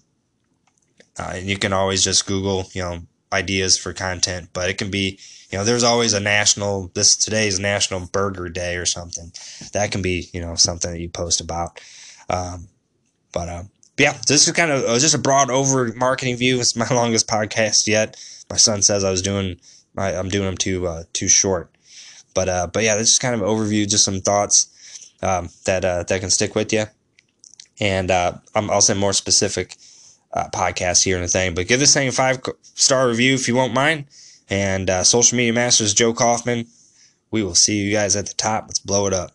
uh, 1.22 1.34
and 1.36 1.48
you 1.48 1.58
can 1.58 1.72
always 1.72 2.04
just 2.04 2.26
Google, 2.26 2.66
you 2.74 2.82
know, 2.82 3.00
ideas 3.32 3.78
for 3.78 3.94
content, 3.94 4.50
but 4.54 4.70
it 4.70 4.78
can 4.78 4.90
be, 4.90 5.20
you 5.52 5.58
know, 5.58 5.64
there's 5.64 5.84
always 5.84 6.14
a 6.14 6.20
national, 6.20 6.92
this 6.96 7.16
today's 7.16 7.60
National 7.60 8.08
Burger 8.08 8.50
Day 8.50 8.76
or 8.76 8.86
something. 8.86 9.32
That 9.74 9.92
can 9.92 10.02
be, 10.02 10.30
you 10.34 10.42
know, 10.42 10.56
something 10.56 10.92
that 10.92 11.00
you 11.00 11.10
post 11.10 11.40
about. 11.40 11.80
Um, 12.30 12.68
but, 13.32 13.50
um, 13.50 13.70
yeah, 13.98 14.18
this 14.28 14.48
is 14.48 14.54
kind 14.54 14.72
of 14.72 14.84
uh, 14.84 14.98
just 14.98 15.14
a 15.14 15.20
broad 15.20 15.52
over 15.52 15.94
marketing 15.94 16.38
view. 16.38 16.60
It's 16.60 16.76
my 16.76 16.88
longest 16.92 17.28
podcast 17.28 17.88
yet. 17.88 18.18
My 18.50 18.58
son 18.58 18.82
says 18.82 19.04
I 19.04 19.12
was 19.12 19.22
doing, 19.22 19.60
I, 19.98 20.14
am 20.14 20.30
doing 20.30 20.46
them 20.46 20.58
too, 20.58 20.88
uh, 20.88 21.04
too 21.14 21.28
short. 21.28 21.70
But, 22.34 22.50
uh, 22.50 22.68
but 22.74 22.84
yeah, 22.84 22.96
this 22.96 23.12
is 23.12 23.20
kind 23.20 23.36
of 23.36 23.42
overview, 23.42 23.88
just 23.88 24.06
some 24.06 24.22
thoughts, 24.22 25.14
um, 25.22 25.50
that, 25.66 25.86
uh, 25.86 26.04
that 26.04 26.20
can 26.20 26.30
stick 26.30 26.56
with 26.56 26.74
you. 26.74 26.86
And, 27.80 28.10
uh, 28.10 28.34
I'll 28.56 28.82
send 28.82 29.00
more 29.00 29.14
specific, 29.14 29.76
uh, 30.34 30.48
podcast 30.50 31.04
here 31.04 31.16
and 31.16 31.24
the 31.24 31.28
thing. 31.28 31.54
But 31.54 31.68
give 31.68 31.80
this 31.80 31.94
thing 31.94 32.08
a 32.08 32.12
five 32.12 32.42
star 32.62 33.08
review 33.08 33.34
if 33.34 33.48
you 33.48 33.56
won't 33.56 33.74
mind. 33.74 34.06
And 34.50 34.90
uh, 34.90 35.04
social 35.04 35.38
media 35.38 35.54
masters 35.54 35.94
Joe 35.94 36.14
Kaufman. 36.14 36.66
We 37.32 37.44
will 37.44 37.56
see 37.56 37.78
you 37.78 37.92
guys 37.94 38.16
at 38.16 38.26
the 38.26 38.34
top. 38.34 38.66
Let's 38.68 38.80
blow 38.80 39.08
it 39.08 39.14
up. 39.14 39.32